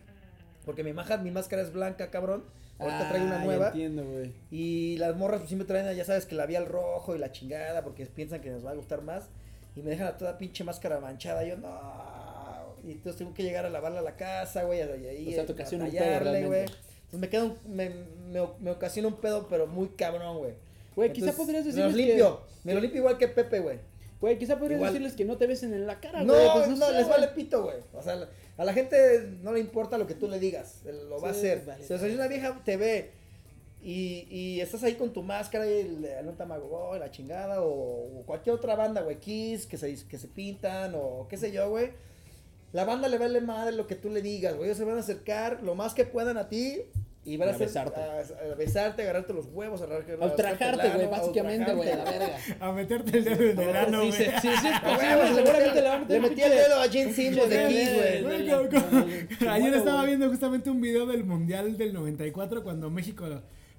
[0.65, 2.45] Porque mi, maja, mi máscara es blanca, cabrón.
[2.83, 3.67] Ahorita traigo una Ah, ya nueva.
[3.69, 4.33] entiendo, güey.
[4.51, 7.83] Y las morras, pues siempre traen, ya sabes, que labial rojo y la chingada.
[7.83, 9.29] Porque piensan que nos va a gustar más.
[9.75, 11.45] Y me dejan a toda pinche máscara manchada.
[11.45, 12.75] Yo, no.
[12.85, 15.53] y entonces tengo que llegar a lavarla a la casa, güey, ahí O sea, te
[15.53, 16.61] ocasiona un pedo realmente.
[17.05, 17.91] Entonces me queda un, me,
[18.31, 20.55] me, me ocasiona un pedo, pero muy cabrón, güey.
[20.97, 22.03] Güey, quizá podrías Me los decirles que...
[22.07, 23.79] limpio, me lo limpio igual que Pepe, güey.
[24.21, 24.93] Güey, quizá podrías Igual.
[24.93, 26.49] decirles que no te besen en la cara, No, güey.
[26.53, 27.77] pues no, les vale pito, güey.
[27.93, 31.29] O sea, a la gente no le importa lo que tú le digas, lo va
[31.29, 31.65] a hacer.
[31.65, 33.13] vale, o sea, si una vieja te ve
[33.83, 38.23] y, y estás ahí con tu máscara y el, un Tamagotchi, la chingada, o, o
[38.25, 41.91] cualquier otra banda, güey, Kiss, que se, que se pintan, o qué sé yo, güey.
[42.73, 44.69] La banda le vale madre lo que tú le digas, güey.
[44.69, 46.83] Ellos se van a acercar lo más que puedan a ti
[47.25, 48.01] y van a, A hacer- besarte.
[48.01, 52.05] a, a besarte, agarrarte los huevos, a agarrarte A ultrajarte, güey, básicamente, güey, a la
[52.05, 52.37] verga.
[52.61, 54.13] A meterte el dedo en el ano, Sí, güey.
[54.13, 54.69] sí, sí, sí,
[55.35, 58.25] seguramente metí- le va a meter le metí el dedo a Gene Simmons de Kiss,
[58.25, 59.49] güey.
[59.49, 63.25] Ayer estaba viendo justamente un video del Mundial del 94 cuando México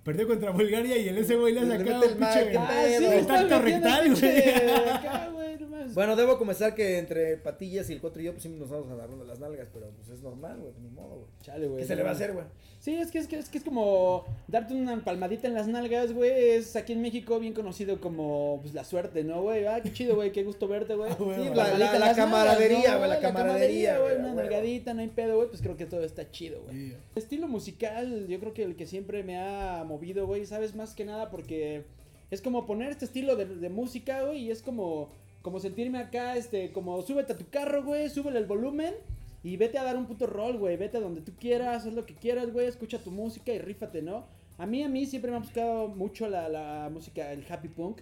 [0.03, 2.57] perdió contra Bulgaria y el ese güey le sacaba mete un pinche...
[2.57, 5.42] Ah, tacto metiendo rectal, güey.
[5.73, 5.93] Mames.
[5.95, 8.89] Bueno, debo comenzar que entre Patillas y el Cuatro y yo, pues sí nos vamos
[8.91, 11.27] agarrando las nalgas, pero pues es normal, güey, ni modo, güey.
[11.41, 11.81] Chale, güey.
[11.81, 12.45] ¿Qué se le va a hacer, güey?
[12.79, 16.11] Sí, es que es, que es que es como darte una palmadita en las nalgas,
[16.11, 16.31] güey.
[16.31, 19.65] Es aquí en México bien conocido como pues, la suerte, ¿no, güey?
[19.65, 21.11] Ah, qué chido, güey, qué gusto verte, güey.
[21.11, 24.15] Ah, Sí, La- camaradería, nalgas, ¿no, güey, la camaradería, güey.
[24.17, 25.47] Una a nalgadita, no hay pedo, güey.
[25.47, 26.93] Pues creo que todo está chido, güey.
[27.15, 30.75] Estilo musical, yo creo que el que siempre me ha movido, güey, ¿sabes?
[30.75, 31.85] Más que nada porque
[32.31, 35.09] es como poner este estilo de, de música, güey, y es como,
[35.43, 38.95] como sentirme acá, este, como súbete a tu carro, güey, súbele el volumen
[39.43, 42.05] y vete a dar un puto rol, güey, vete a donde tú quieras, haz lo
[42.05, 44.25] que quieras, güey, escucha tu música y rífate, ¿no?
[44.57, 47.99] A mí, a mí siempre me ha buscado mucho la, la música, el happy punk,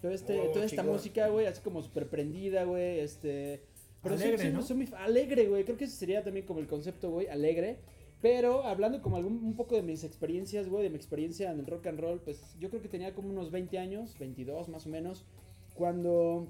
[0.00, 3.62] todo este, Oh, toda esta música, güey, así como súper prendida, güey, este...
[4.02, 4.62] Pero Alegre, soy, ¿no?
[4.62, 5.64] soy muy alegre, güey.
[5.64, 7.78] Creo que ese sería también como el concepto, güey, alegre.
[8.22, 11.66] Pero hablando como algún, un poco de mis experiencias, güey, de mi experiencia en el
[11.66, 14.90] rock and roll, pues yo creo que tenía como unos 20 años, 22 más o
[14.90, 15.24] menos,
[15.74, 16.46] cuando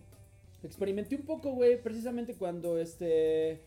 [0.62, 3.60] experimenté un poco, güey, precisamente cuando este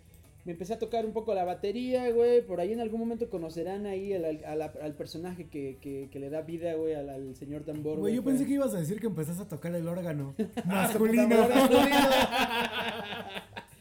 [0.45, 3.85] me empecé a tocar un poco la batería, güey, por ahí en algún momento conocerán
[3.85, 7.09] ahí al, al- a la- al personaje que, que- que le da vida, güey, al,
[7.09, 7.99] al señor tambor.
[7.99, 11.35] Güey, yo pensé que ibas a decir que empezaste a tocar el órgano masculino.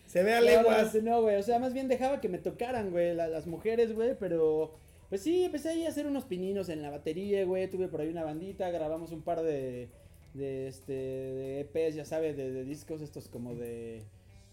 [0.07, 0.95] Se ve a No, leguas.
[1.03, 1.37] No, güey.
[1.37, 4.17] O sea, más bien dejaba que me tocaran, güey, la- las mujeres, güey.
[4.19, 4.75] Pero,
[5.11, 7.69] pues sí, empecé ahí a hacer unos pininos en la batería, güey.
[7.71, 9.89] Tuve por ahí una bandita, grabamos un par de,
[10.35, 14.03] de este, de EPs, ya sabes, de, de discos estos como de,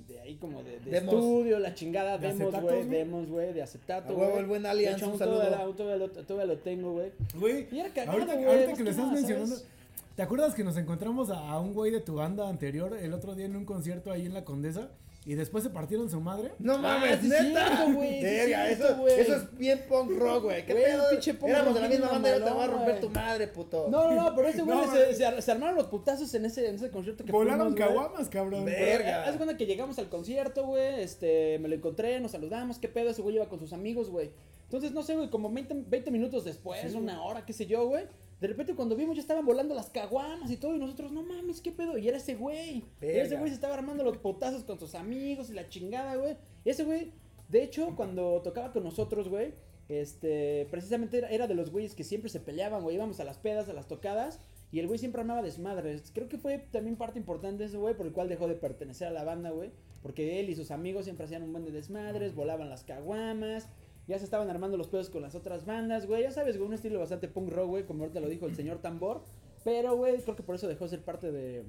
[0.08, 1.16] de ahí como de, de Demos.
[1.16, 4.38] estudio, la chingada, ¿De demos, güey, demos, güey, de acetato, güey.
[4.38, 5.44] el buen hecho, un saludo.
[5.74, 7.12] todavía, lo, todavía lo tengo, güey.
[7.36, 7.68] Güey,
[8.08, 8.38] ahorita,
[8.74, 9.68] que lo estás nada, mencionando, ¿sabes?
[10.16, 13.36] ¿te acuerdas que nos encontramos a, a un güey de tu banda anterior el otro
[13.36, 14.92] día en un concierto ahí en la Condesa
[15.26, 16.52] y después se partieron su madre?
[16.60, 17.68] No Ah, mames, sí es neta.
[17.68, 19.20] cierto, güey, sí eso, güey.
[19.20, 20.66] eso es bien punk rock, güey.
[20.66, 21.10] ¿Qué pedo?
[21.10, 23.48] pinche punk Éramos de la misma banda y ahora te voy a romper tu madre,
[23.48, 23.88] puto.
[23.90, 26.92] No, no, no, pero ese güey No, se, armaron los putazos en ese, en ese
[26.92, 28.66] concierto que Volaron fuimos, caguamas, cabrón.
[28.66, 29.26] Verga.
[29.26, 33.10] Haz cuenta que llegamos al concierto, güey, este, me lo encontré, nos saludamos, qué pedo,
[33.10, 34.32] ese güey iba con sus amigos, güey.
[34.64, 38.06] Entonces, no sé, güey, como 20, 20 minutos después, una hora, qué sé yo, güey.
[38.40, 41.62] De repente cuando vimos ya estaban volando las caguamas y todo y nosotros, no mames,
[41.62, 41.98] qué pedo.
[41.98, 42.84] Y era ese güey.
[43.02, 46.38] Era ese güey se estaba armando los potazos con sus amigos y la chingada, güey.
[46.66, 47.12] Y ese güey,
[47.50, 49.54] de hecho, cuando tocaba con nosotros, güey,
[49.88, 52.96] este, precisamente era, era de los güeyes que siempre se peleaban, güey.
[52.96, 54.40] Íbamos a las pedas, a las tocadas.
[54.72, 56.12] Y el güey siempre armaba desmadres.
[56.14, 59.08] Creo que fue también parte importante de ese güey por el cual dejó de pertenecer
[59.08, 59.72] a la banda, güey.
[60.02, 63.70] Porque él y sus amigos siempre hacían un buen de desmadres, volaban las caguamas.
[64.08, 66.24] Ya se estaban armando los pedos con las otras bandas, güey.
[66.24, 68.78] Ya sabes, güey, un estilo bastante punk rock, güey, como ahorita lo dijo el señor
[68.80, 69.24] Tambor.
[69.64, 71.64] Pero, güey, creo que por eso dejó de ser parte de,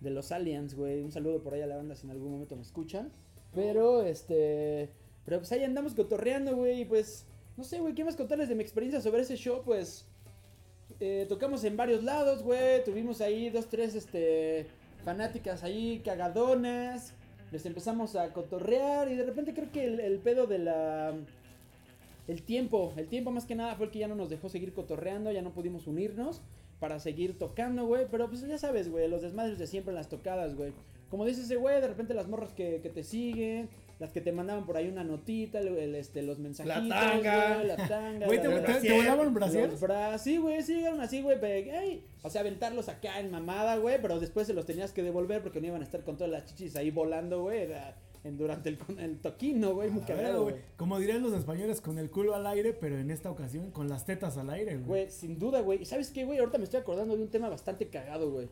[0.00, 1.00] de los Aliens, güey.
[1.02, 3.10] Un saludo por ahí a la banda si en algún momento me escuchan.
[3.54, 4.90] Pero, este.
[5.24, 6.82] Pero pues ahí andamos cotorreando, güey.
[6.82, 7.24] Y pues,
[7.56, 9.62] no sé, güey, ¿qué más contarles de mi experiencia sobre ese show?
[9.64, 10.04] Pues.
[11.00, 12.84] eh, tocamos en varios lados, güey.
[12.84, 14.66] Tuvimos ahí dos, tres, este.
[15.06, 17.14] Fanáticas ahí, cagadonas.
[17.50, 19.10] Les empezamos a cotorrear.
[19.10, 21.14] Y de repente creo que el, el pedo de la.
[22.28, 24.72] El tiempo, el tiempo más que nada fue el que ya no nos dejó seguir
[24.74, 26.42] cotorreando, ya no pudimos unirnos
[26.78, 28.06] para seguir tocando, güey.
[28.10, 30.72] Pero pues ya sabes, güey, los desmadres de siempre en las tocadas, güey.
[31.10, 34.30] Como dice ese güey, de repente las morras que, que te siguen, las que te
[34.30, 37.54] mandaban por ahí una notita, el, el, este, los mensajitos, tanga.
[37.54, 38.26] güey, la tanga.
[38.26, 38.94] Güey, la- ¿te, la- te- te brasier.
[38.96, 39.70] volaban brasier?
[39.78, 41.40] bra- Sí, güey, sí llegaron así, güey.
[41.40, 43.96] pero, ey, O sea, aventarlos acá en mamada, güey.
[44.02, 46.44] Pero después se los tenías que devolver porque no iban a estar con todas las
[46.44, 47.62] chichis ahí volando, güey.
[47.62, 47.96] era
[48.36, 49.90] Durante el, el toquino, güey.
[49.90, 50.64] Muy cagado, güey, güey.
[50.76, 54.04] Como dirían los españoles, con el culo al aire, pero en esta ocasión con las
[54.04, 54.86] tetas al aire, güey.
[54.86, 55.84] Güey, sin duda, güey.
[55.84, 56.38] ¿Sabes qué, güey?
[56.38, 58.48] Ahorita me estoy acordando de un tema bastante cagado, güey.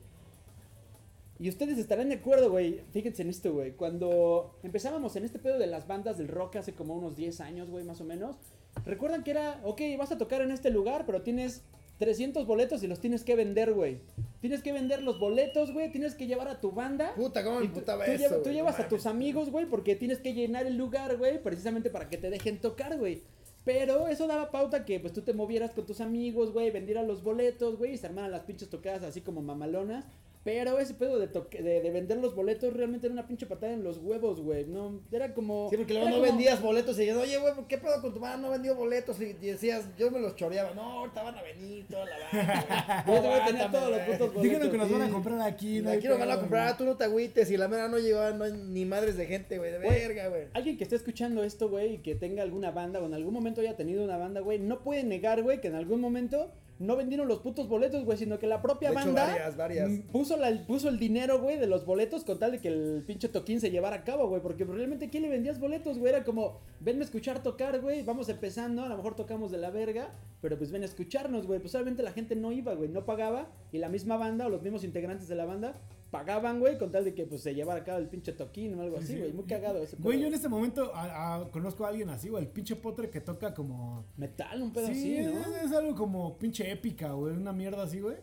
[1.39, 2.81] Y ustedes estarán de acuerdo, güey.
[2.93, 3.73] Fíjense en esto, güey.
[3.73, 7.69] Cuando empezábamos en este pedo de las bandas del rock hace como unos 10 años,
[7.69, 8.37] güey, más o menos.
[8.85, 11.62] Recuerdan que era, ok, vas a tocar en este lugar, pero tienes
[11.99, 13.99] 300 boletos y los tienes que vender, güey.
[14.41, 17.15] tienes que vender los boletos, güey, tienes que llevar a tu banda.
[17.15, 20.35] Puta, cómo me Y tú, tú eso, llevas a tus amigos, güey, porque tienes que
[20.35, 23.23] llenar el lugar, güey, precisamente para que te dejen tocar, güey.
[23.65, 27.23] Pero eso daba pauta que pues tú te movieras con tus amigos, güey, vendieras los
[27.23, 30.05] boletos, güey, y se armaran las pinches tocadas así como mamalonas.
[30.47, 33.73] Pero ese pedo de, toque- de, de vender los boletos realmente era una pinche patada
[33.73, 34.65] en los huevos, güey.
[34.67, 35.69] No, era como.
[35.71, 38.21] Sí, porque luego no como- vendías boletos y decían, oye, güey, ¿qué pedo con tu
[38.21, 38.41] madre?
[38.41, 39.21] No vendió boletos.
[39.21, 40.73] Y decías, yo me los choreaba.
[40.73, 43.05] No, ahorita van a venir toda la banda.
[43.07, 44.43] Y ese güey tenía todos los putos boletos.
[44.45, 45.81] Dijeron que nos van a comprar aquí.
[45.81, 47.51] no Aquí nos van a comprar, tú no te agüites.
[47.51, 49.73] Y la mera no llegaba, no hay ni madres de gente, güey.
[49.73, 50.45] De verga, güey.
[50.55, 53.63] Alguien que esté escuchando esto, güey, y que tenga alguna banda o en algún momento
[53.63, 57.29] haya tenido una banda, güey, no puede negar, güey, que en algún momento no vendieron
[57.29, 59.91] los putos boletos, güey, sino que la propia De hecho, banda varias, varias.
[60.12, 63.29] Puso, la, puso el dinero, güey, de los boletos con tal de que el pinche
[63.29, 66.12] toquín se llevara a cabo, güey, porque realmente ¿quién le vendías boletos, güey?
[66.12, 69.71] Era como, venme a escuchar tocar, güey, vamos empezando, a lo mejor tocamos de la
[69.71, 70.11] verga,
[70.41, 73.49] pero pues ven a escucharnos, güey, pues obviamente la gente no iba, güey, no pagaba
[73.73, 75.75] y la misma banda o los mismos integrantes de la banda
[76.19, 78.83] pagaban, güey, con tal de que pues se llevara a cabo el pinche toquín o
[78.83, 81.89] algo así, güey, muy cagado ese Güey, yo en este momento a- a- conozco a
[81.89, 82.45] alguien así, güey.
[82.45, 84.05] El pinche potre que toca como.
[84.17, 85.41] Metal, un pedo Sí, así, ¿no?
[85.57, 87.35] es, es algo como pinche épica, güey.
[87.35, 88.17] Una mierda así, güey.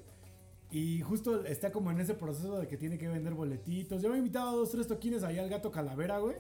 [0.72, 4.02] Y justo está como en ese proceso de que tiene que vender boletitos.
[4.02, 6.36] Yo me he invitado a dos, tres toquines allá al gato Calavera, güey.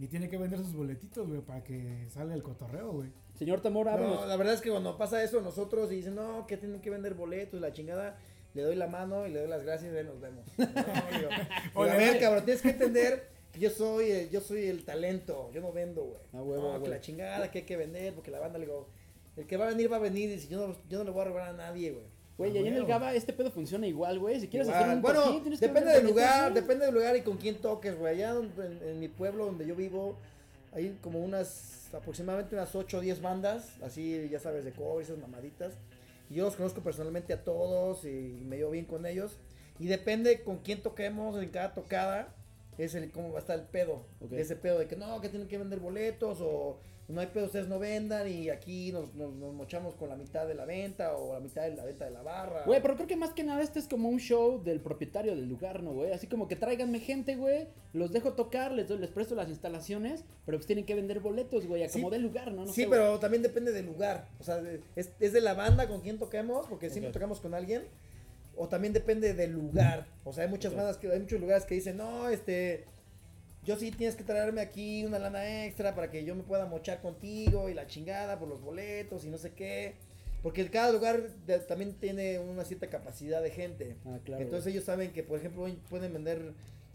[0.00, 3.10] Y tiene que vender sus boletitos, güey, para que salga el cotorreo, güey.
[3.34, 3.96] Señor Tamora.
[3.96, 6.90] No, la verdad es que cuando pasa eso, nosotros y dicen, no, que tienen que
[6.90, 8.18] vender boletos, la chingada,
[8.54, 10.44] le doy la mano y le doy las gracias y nos vemos.
[10.58, 11.30] No, digo, digo,
[11.74, 15.50] Oye, a ver, cabrón, tienes que entender que yo soy, el- yo soy el talento,
[15.52, 16.20] yo no vendo, güey.
[16.32, 18.88] A huevo, no, que la chingada que hay que vender, porque la banda le digo,
[19.36, 21.10] el que va a venir va a venir y si yo no, yo no le
[21.10, 22.04] voy a robar a nadie, güey.
[22.38, 22.86] Güey, y ahí en el.
[22.86, 24.40] Gaba este pedo funciona igual, güey.
[24.40, 24.82] Si quieres Igual.
[24.82, 26.62] hacer un bueno, toquín, tienes que depende del lugar, güey.
[26.62, 28.14] depende del lugar y con quién toques, güey.
[28.14, 30.16] Allá donde- en, en mi pueblo donde yo vivo,
[30.72, 35.18] hay como unas, aproximadamente unas 8 o 10 bandas, así, ya sabes, de cover, esas
[35.18, 35.74] mamaditas.
[36.32, 39.36] Y yo los conozco personalmente a todos y me llevo bien con ellos.
[39.78, 42.34] Y depende con quién toquemos en cada tocada,
[42.78, 44.06] es el cómo va a estar el pedo.
[44.18, 44.32] Ok.
[44.32, 46.80] Ese pedo de que no, que tienen que vender boletos o
[47.12, 50.46] no hay pedo, ustedes no vendan y aquí nos, nos, nos mochamos con la mitad
[50.46, 52.64] de la venta o la mitad de la venta de la barra.
[52.64, 55.48] Güey, pero creo que más que nada este es como un show del propietario del
[55.48, 56.12] lugar, ¿no, güey?
[56.12, 60.24] Así como que tráiganme gente, güey, los dejo tocar, les doy, les presto las instalaciones,
[60.46, 61.98] pero pues tienen que vender boletos, güey, a Sí.
[62.00, 62.64] como del lugar, ¿no?
[62.64, 64.28] no sí, sé, pero también depende del lugar.
[64.40, 64.62] O sea,
[64.96, 67.14] es, es de la banda con quien toquemos, porque siempre Ok.
[67.14, 67.82] tocamos con alguien.
[68.54, 70.06] O también depende del lugar.
[70.24, 70.78] O sea, hay muchas Ok.
[70.78, 72.84] bandas que hay muchos lugares que dicen, no, este,
[73.64, 77.00] yo sí tienes que traerme aquí una lana extra para que yo me pueda mochar
[77.00, 79.94] contigo y la chingada por los boletos y no sé qué.
[80.42, 83.96] Porque cada lugar de- también tiene una cierta capacidad de gente.
[84.04, 84.42] Ah, claro.
[84.42, 86.52] Entonces ellos saben que, por ejemplo, pueden vender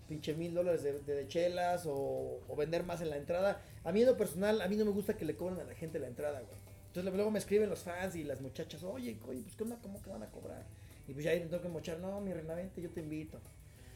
[0.09, 3.61] pinche mil dólares de, de- de chelas o, o vender más en la entrada.
[3.85, 5.75] A mí en lo personal, a mí no me gusta que le cobren a la
[5.75, 6.57] gente la entrada, güey.
[6.87, 9.77] Entonces luego me escriben los fans y las muchachas, oye, oye, pues ¿qué onda?
[9.81, 10.65] ¿Cómo que van a cobrar?
[11.07, 13.39] Y pues ya ahí me tengo que mochar, no, mi reina, vente, yo te invito.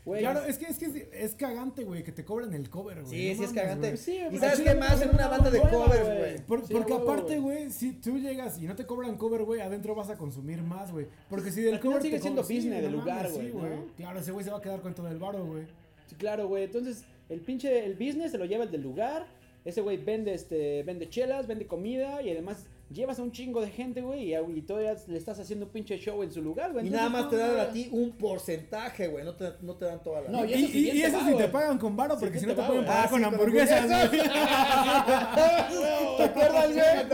[0.04, 3.04] Güey, Claro, es que es, que es, es cagante, güey, que te cobren el cover,
[3.04, 3.10] güey.
[3.10, 3.98] Sí, No sí es cagante.
[3.98, 6.18] Sí, y sabes sí, qué más en una banda de covers, güey.
[6.18, 6.38] güey.
[6.46, 9.94] Por- Sí, porque aparte, güey, si tú llegas y no te cobran cover, güey, adentro
[9.94, 11.06] vas a consumir más, güey.
[11.30, 13.86] Porque si del Al cover sigue te siendo cobran- sí, business del lugar, güey, ¿no?
[13.96, 15.66] Claro, ese güey se va a quedar con todo el varo, güey.
[16.08, 16.64] Sí, claro, güey.
[16.64, 19.28] Entonces, el pinche, el business se lo lleva el del lugar.
[19.66, 23.70] Ese güey vende, este, vende chelas, vende comida y además llevas a un chingo de
[23.70, 26.88] gente, güey, y, y todavía le estás haciendo un pinche show en su lugar, güey.
[26.88, 29.24] Y nada más te dan a ti un porcentaje, güey.
[29.26, 31.18] No te, no te dan toda la No, y, y eso y- y te eso
[31.18, 31.52] va, sí te güey.
[31.52, 34.22] pagan con varo, porque si no te te pueden pagar Ah, con sí, hamburguesas, güey.
[36.18, 37.10] ¿Te acuerdas, güey?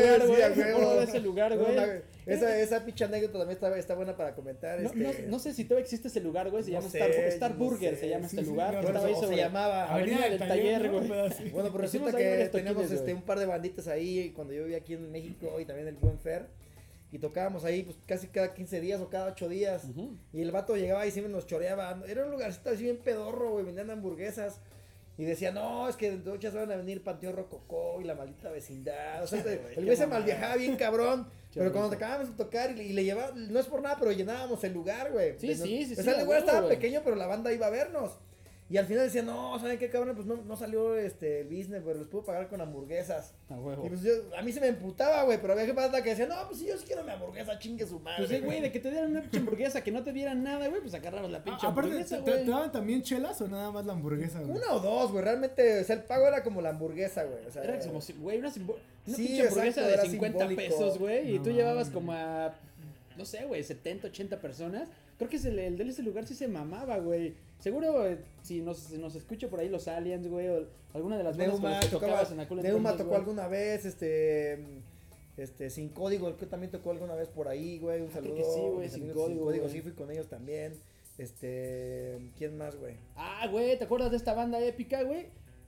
[0.00, 1.76] Lugar, güey, de ese lugar, güey.
[2.26, 4.80] Esa, esa pinche anécdota también está, está buena para comentar.
[4.80, 6.62] No, este, no, no sé si todavía existe ese lugar, güey.
[6.62, 8.00] Se llama Star, Burger, sé.
[8.00, 8.70] se llama Sí, este sí, lugar.
[8.70, 8.86] claro.
[8.86, 9.92] que estaba ahí o se llamaba.
[9.94, 11.08] Avenida del Taller, güey.
[11.08, 14.78] Bueno, pues Hicimos resulta que teníamos este, un par de banditas ahí cuando yo vivía
[14.78, 16.46] aquí en México y también en el Buen Fer.
[17.12, 19.82] Y tocábamos ahí pues casi cada 15 días o cada 8 días.
[20.32, 22.00] Y el vato llegaba y siempre nos choreaba.
[22.06, 24.60] Era un lugarcito así bien pedorro, güey, vendían hamburguesas.
[25.20, 28.14] Y decía, no, es que dentro de ocho van a venir Panteón Rococó y la
[28.14, 29.22] maldita vecindad.
[29.22, 29.40] O sea,
[29.76, 31.28] el güey se malviajaba bien cabrón.
[31.54, 33.96] pero cuando te acabábamos de tocar y, le- y le llevaba, no es por nada,
[33.98, 35.34] pero llenábamos el lugar, güey.
[35.38, 36.74] Sí, sí, sí, O sí, sea, a el lugar estaba güey.
[36.76, 38.12] pequeño, pero la banda iba a vernos.
[38.70, 40.14] Y al final decía, no, ¿saben qué cabrón?
[40.14, 43.34] Pues no, no salió este el business, pero les puedo pagar con hamburguesas.
[43.48, 43.84] A huevo.
[43.84, 46.26] Y pues yo, a mí se me emputaba, güey, pero había gente banda que decía,
[46.26, 48.18] no, pues si yo sí quiero mi hamburguesa, chingue su madre.
[48.18, 50.68] Pues sí, güey, de que te dieran una pinche hamburguesa, que no te dieran nada,
[50.68, 52.44] güey, pues agarrabas la pinche Ah, aparte, hamburguesa, ¿te, te, güey.
[52.44, 54.56] te daban también chelas o nada más la hamburguesa, güey?
[54.56, 57.44] Una o dos, güey, realmente, o sea, el pago era como la hamburguesa, güey.
[57.46, 60.38] O sea, Era como, si- güey, una, una Sí, pinche hamburguesa exacto, era de 50
[60.46, 60.62] simbólico.
[60.76, 62.54] pesos, güey, y No tú llevabas como a,
[63.18, 64.88] no sé, güey, 70, 80 personas.
[65.18, 67.34] Creo que ese- el de ese lugar sí se mamaba, güey.
[67.60, 71.36] Seguro, eh, si nos, nos escucha por ahí los aliens, güey, o alguna de las
[71.36, 73.18] bandas con Neuma las que tocaba, tocabas en aquel Neuma entonces, tocó güey.
[73.20, 74.58] alguna vez, este,
[75.36, 78.00] Este, sin código, que también tocó alguna vez por ahí, güey.
[78.02, 78.34] Un Ah, saludo.
[78.34, 80.74] que sí, güey, Sin amigos de Código, sí fui con ellos también.
[81.18, 82.96] Este, ¿quién más, güey?
[83.16, 85.26] Ah, güey, ¿te acuerdas de esta banda épica, güey?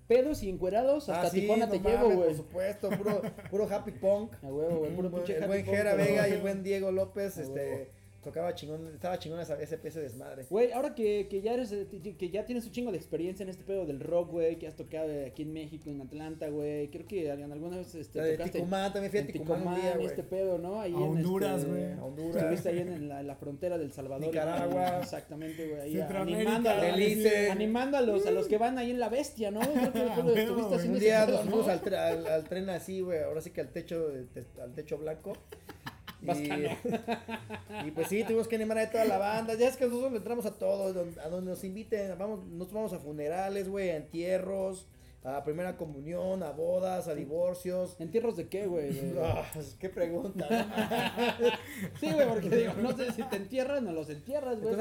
[0.09, 2.28] Pedos y encuerados, hasta Ah, sí, Tijuana no te mames, llevo, güey.
[2.28, 4.33] Por supuesto, puro, puro happy punk.
[4.42, 5.94] A huevo, güey, puro El buen- pinche el buen Jera.
[5.94, 7.87] Vega y el buen Diego López, A este, huevo.
[8.22, 10.46] Tocaba chingón, estaba chingón esa, ese ese desmadre.
[10.48, 11.74] Güey, ahora que, que ya eres,
[12.18, 14.76] que ya tienes un chingo de experiencia en este pedo del rock, güey, que has
[14.76, 18.32] tocado aquí en México, en Atlanta, güey, creo que en alguna vez este, La de
[18.37, 20.06] tocaste Ticumán, también fui a en Ticumán un día, Ticumán, güey.
[20.06, 20.80] este pedo, ¿no?
[20.80, 21.92] Ahí A en Honduras, este, güey.
[21.92, 22.37] A Honduras.
[22.37, 24.26] Estuviste ahí en la, en la frontera del Salvador.
[24.26, 25.00] Nicaragua.
[25.00, 25.80] Exactamente, güey.
[25.80, 27.50] Ahí animando, a, Belice.
[27.50, 29.61] animando a los, a los que van ahí en la bestia, ¿no?
[29.61, 30.74] Creo que lo estuviste güey.
[30.76, 34.11] haciendo Un día al, tre- al, al tren así, güey, ahora sí que al techo,
[34.14, 35.32] eh, te- al techo blanco.
[37.87, 39.54] Y, pues sí, tuvimos que animar a toda la banda.
[39.54, 42.16] Ya es que nosotros le entramos a todo, don- a donde nos inviten.
[42.18, 44.87] Vamos, nos vamos a funerales, güey, a entierros,
[45.24, 47.96] a primera comunión, a bodas, a divorcios.
[47.98, 48.90] ¿Entierros de qué, güey?
[49.22, 49.44] Ah,
[49.80, 50.46] qué pregunta.
[52.00, 54.74] Sí, güey, porque digo, no sé si te entierran o los entierras, güey.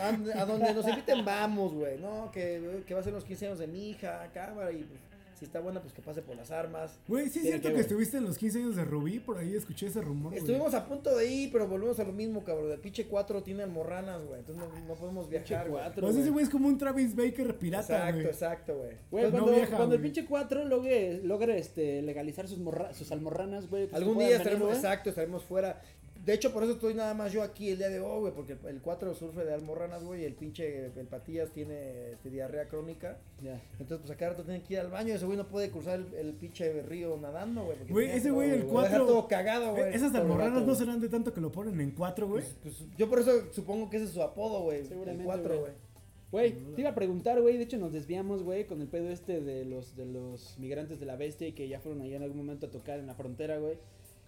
[0.00, 2.30] A- a donde nos inviten vamos, güey, ¿no?
[2.32, 5.00] Que, que va a ser los 15 años de mi hija, cámara, y pues,
[5.38, 6.98] si está buena, pues que pase por las armas.
[7.08, 9.86] Güey, sí es cierto que, estuviste en los 15 años de Rubí, por ahí escuché
[9.86, 10.34] ese rumor.
[10.34, 12.72] Estuvimos a punto de ir, pero volvemos a lo mismo, cabrón.
[12.72, 14.40] El pinche 4 tiene almorranas, güey.
[14.40, 15.82] Entonces no, no podemos viajar, güey.
[16.00, 16.44] Pues ese güey.
[16.44, 18.26] es como un Travis Baker pirata, Exacto, güey.
[18.26, 18.90] exacto, güey.
[19.10, 22.92] Güey, Pues no cuando, viaja, cuando el pinche 4 logre, logre este, legalizar sus, morra-
[22.94, 23.86] sus almorranas, güey.
[23.88, 25.80] pues, Algún día estaremos, exacto, estaremos fuera.
[26.26, 28.56] De hecho, por eso estoy nada más yo aquí el día de hoy, güey, porque
[28.66, 33.18] el 4 sufre de almorranas, güey, y el pinche, el Patillas tiene este, diarrea crónica.
[33.40, 33.62] Ya.
[33.78, 35.70] Entonces, pues a cada rato tienen que ir al baño y ese güey no puede
[35.70, 37.78] cruzar el, el pinche río nadando, güey.
[37.88, 39.94] Güey, tiene ese güey, el lo va a dejar 4 todo cagado, güey.
[39.94, 42.42] Esas todo el almorranas rato, no serán de tanto que lo ponen en 4, güey.
[42.60, 44.80] Pues, yo por eso supongo que ese es su apodo, güey.
[44.80, 45.60] El Seguramente, 4, güey.
[45.60, 45.86] güey.
[46.32, 49.40] Güey, te iba a preguntar, güey, de hecho nos desviamos, güey, con el pedo este
[49.40, 52.38] de los de los migrantes de la bestia y que ya fueron allá en algún
[52.38, 53.78] momento a tocar en la frontera, güey.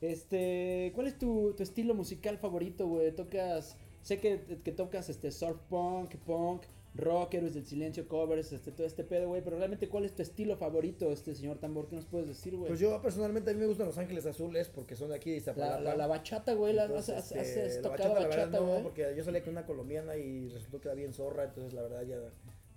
[0.00, 3.12] Este, ¿cuál es tu, tu estilo musical favorito, güey?
[3.12, 6.62] Tocas, sé que, que tocas este surf punk, punk,
[6.94, 10.22] rock, héroes del silencio, covers, este todo este pedo, güey, pero realmente ¿cuál es tu
[10.22, 11.88] estilo favorito, este señor tambor?
[11.88, 12.68] ¿Qué nos puedes decir, güey?
[12.68, 15.36] Pues yo personalmente a mí me gustan Los Ángeles Azules porque son de aquí de
[15.36, 15.80] la, Iztapalapa.
[15.82, 19.24] la, la bachata, güey, la, Entonces, has- este, has tocado la bachata, no, porque yo
[19.24, 22.16] salí con una colombiana y resultó que era bien zorra, entonces la verdad ya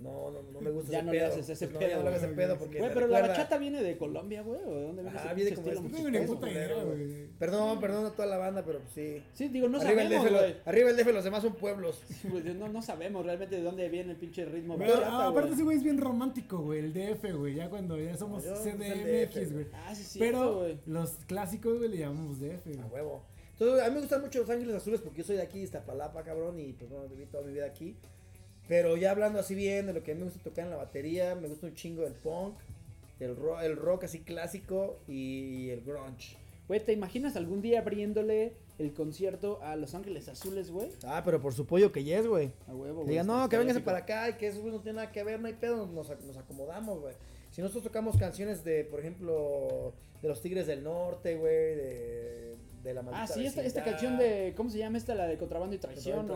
[0.02, 1.28] no, no, no me gusta Ya ese no le pedo.
[1.32, 3.22] haces ese Pues no, pedo, ya no le hago ese pedo porque Güey, pero la
[3.22, 6.48] bachata viene de Colombia, güey, ¿o de dónde viene ese viene como estilo este puta
[6.86, 7.28] güey.
[7.40, 9.24] Perdón, perdón a toda la banda, pero pues sí.
[9.34, 10.54] Sí, digo, no arriba, sabemos, el DF, güey.
[10.54, 12.02] lo- arriba el DF, los demás son pueblos.
[12.32, 14.78] Pues, no, no sabemos realmente de dónde viene el pinche ritmo.
[14.78, 15.54] Pero, bachata, ah, aparte güey.
[15.54, 18.62] ese güey es bien romántico, güey, el DF, güey, ya cuando ya somos No, yo,
[18.62, 19.66] pues, CDMX, DF, güey.
[19.74, 20.20] Ah, sí, sí.
[20.20, 20.80] Pero güey.
[20.86, 23.24] los clásicos, güey, le llamamos DF, A huevo.
[23.54, 25.66] Entonces, a mí me gustan mucho Los Ángeles Azules porque yo soy de aquí, de
[25.66, 27.96] Iztapalapa, cabrón, y pues bueno, viví toda mi vida aquí.
[28.72, 30.78] Pero ya hablando así bien de lo que a mí me gusta tocar en la
[30.78, 32.56] batería, me gusta un chingo el punk,
[33.20, 36.38] el rock, el rock así clásico y el grunge.
[36.70, 40.88] Güey, ¿te imaginas algún día abriéndole el concierto a Los Ángeles Azules, güey?
[41.06, 42.54] Ah, pero por su pollo que yes, güey.
[42.70, 43.10] A huevo, güey.
[43.10, 43.82] digan, no, que épico.
[43.82, 46.38] para acá y que eso no tiene nada que ver, no hay pedo, nos, nos
[46.38, 47.16] acomodamos, güey.
[47.52, 52.21] Si nosotros tocamos canciones de, por ejemplo, de los Tigres del Norte, güey, de,
[52.84, 54.54] de la maldita Ah, sí, esta, esta canción de.
[54.58, 55.14] ¿Cómo se llama esta?
[55.16, 56.28] La de contrabando y traición,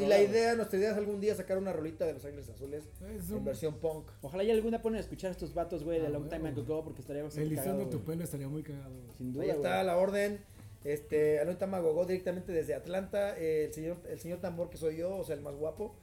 [0.00, 2.84] Y la idea, nuestra idea es algún día sacar una rolita de Los Ángeles Azules
[3.14, 4.10] Es en versión punk.
[4.22, 6.48] Ojalá ya alguna ponen a escuchar a estos vatos, güey, de Ah, Long Time.
[6.48, 8.94] Ago, porque estaría bastante El listón cagado, de tu pelo estaría muy cagado.
[9.16, 9.86] Sin Ahí duda, está güey.
[9.86, 10.40] la orden.
[10.84, 13.36] Este, Alonso Magogó directamente desde Atlanta.
[13.38, 15.94] eh, el, señor, el señor Tambor, que soy yo, o sea, el más guapo.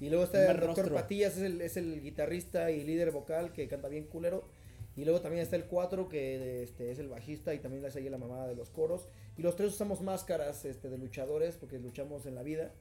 [0.00, 0.92] Y luego está El el, doctor.
[0.94, 4.44] Patillas, es el, es el guitarrista y líder vocal que canta bien culero.
[4.96, 8.00] Y luego también está el 4, que este, es el bajista y también le hace
[8.00, 9.08] ahí la mamada de los coros.
[9.38, 12.72] Y los tres usamos máscaras este, de luchadores porque luchamos en la vida.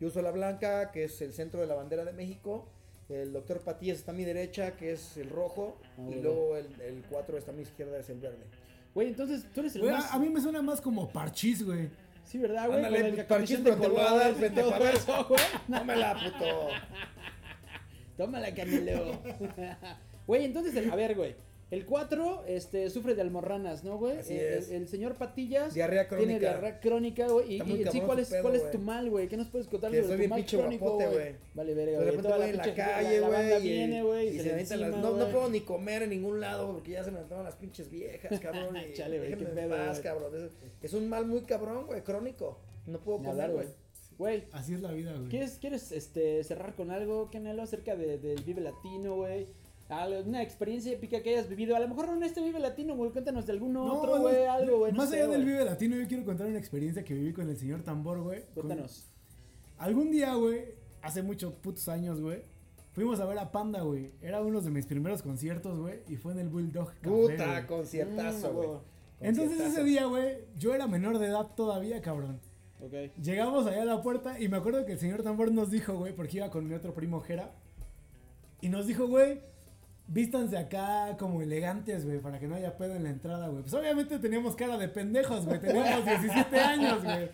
[0.00, 2.68] Yo uso la blanca, que es el centro de la bandera de México.
[3.08, 5.78] El doctor Patillas está a mi derecha, que es el rojo.
[5.98, 8.44] Ah, y luego el, el 4 está a mi izquierda, es el verde.
[8.94, 10.12] Güey, entonces tú eres el Güey, más.
[10.14, 11.88] a, mí me suena más como parchís, güey.
[12.24, 12.78] Sí, ¿verdad, güey?
[12.84, 14.94] Ándale, el parchís, pero te voy a dar, pendejo, a ver.
[15.28, 15.40] güey.
[15.78, 16.68] Tómala, puto.
[18.16, 19.18] Tómala, Canelo.
[20.26, 21.34] Güey, entonces, el- a ver, güey.
[21.70, 24.16] El 4 este, sufre de almorranas, ¿no, güey?
[24.18, 24.68] Así el, es.
[24.70, 26.38] el- el señor Patillas Diarrea tiene crónica.
[26.40, 27.52] diarrea crónica, güey.
[27.52, 29.28] Y, y en sí, ¿cuál es, pedo, cuál es tu mal, güey?
[29.28, 31.34] ¿Qué nos puedes contar Que sobre soy tu mal crónico, güey?
[31.54, 33.58] Vale, verga, De repente voy en la calle, güey.
[33.58, 36.02] y- viene, güey, y se se le me avientan las- encima, no, puedo ni comer
[36.04, 38.74] en ningún lado porque ya se me aventaron las pinches viejas, cabrón.
[38.76, 40.02] Y Chale, güey, qué pedo, paz, güey.
[40.02, 40.32] cabrón.
[40.36, 40.50] Es,
[40.82, 42.58] es un mal muy cabrón, güey, crónico.
[42.86, 43.66] No puedo comer, hablar, güey.
[44.16, 45.28] Güey, Así es la vida, güey.
[45.28, 49.46] ¿quieres, quieres este, cerrar con algo, Canelo, acerca de, del Vive Latino, güey?
[49.88, 51.74] Algo- Una experiencia épica que hayas vivido.
[51.74, 53.10] A lo mejor no en este Vive Latino, güey.
[53.10, 54.44] Cuéntanos de alguno No, otro, güey.
[54.44, 54.92] Algo, güey.
[54.92, 55.44] no Más sé, allá del.
[55.44, 58.42] Vive Latino, yo quiero contar una experiencia que viví con el señor Tambor, güey.
[58.54, 59.06] Con- Cuéntanos.
[59.78, 60.64] Algún día, güey,
[61.02, 62.42] hace muchos putos años, güey,
[62.92, 64.10] fuimos a ver a Panda, güey.
[64.20, 67.66] Era uno de mis primeros conciertos, güey, y fue en el Bulldog Café, Puta, güey.
[67.66, 68.68] conciertazo, Mm, güey.
[69.20, 72.40] Entonces ese día, güey, yo era menor de edad todavía, cabrón.
[72.80, 72.92] Ok.
[73.22, 76.12] Llegamos allá a la puerta y me acuerdo que el señor Tambor nos dijo, güey,
[76.14, 77.52] porque iba con mi otro primo Jera.
[78.60, 79.40] Y nos dijo, güey,
[80.10, 83.60] vístanse acá como elegantes, güey, para que no haya pedo en la entrada, güey.
[83.62, 85.60] Pues obviamente teníamos cara de pendejos, güey.
[85.60, 87.28] Teníamos 17 años, güey.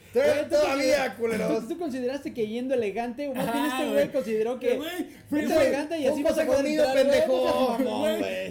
[0.51, 1.69] Todavía- culeros.
[1.69, 4.81] Tú consideraste que yendo elegante, o más bien este güey consideró que
[5.29, 7.79] fui, elegante y así vas a poder entrar, pendejo.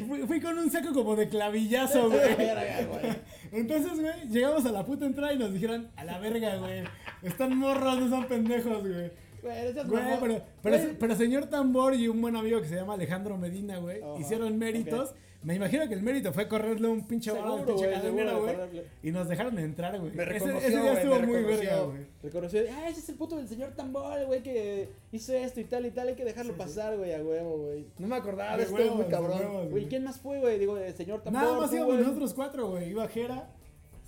[0.07, 2.35] Güey, fui, con un saco como de clavillazo, güey.
[2.35, 3.13] Verga, güey.
[3.51, 6.83] Entonces, güey, llegamos a la puta entrada y nos dijeron, a la verga, güey.
[7.21, 9.11] Están morros, no son pendejos, güey.
[9.43, 12.93] Güey, Güey, pero, pero, Güey, pero señor Tambor y un buen amigo que se llama
[12.93, 15.13] Alejandro Medina, güey, Ajá, hicieron méritos.
[15.43, 18.55] Me imagino que el mérito fue correrle un pinche balón al pinche güey, cadenero, güey.
[19.03, 20.13] Y nos dejaron entrar, güey.
[20.13, 21.69] Me Ese, reconoció, ese día estuvo me muy reconoció.
[21.69, 22.05] verga, güey.
[22.23, 25.85] Reconoció, ah, ese es el puto del señor Tambor, güey, que hizo esto y tal
[25.85, 27.85] y tal, hay que dejarlo pasar, güey, a huevo, güey.
[27.99, 29.69] No me acordaba de esto, muy cabrón.
[29.69, 30.57] Güey, ¿quién más fue, güey?
[30.57, 31.41] Digo, el señor Tambor.
[31.43, 32.89] Nada más tú, íbamos nosotros cuatro, güey.
[32.91, 33.49] Iba Jera,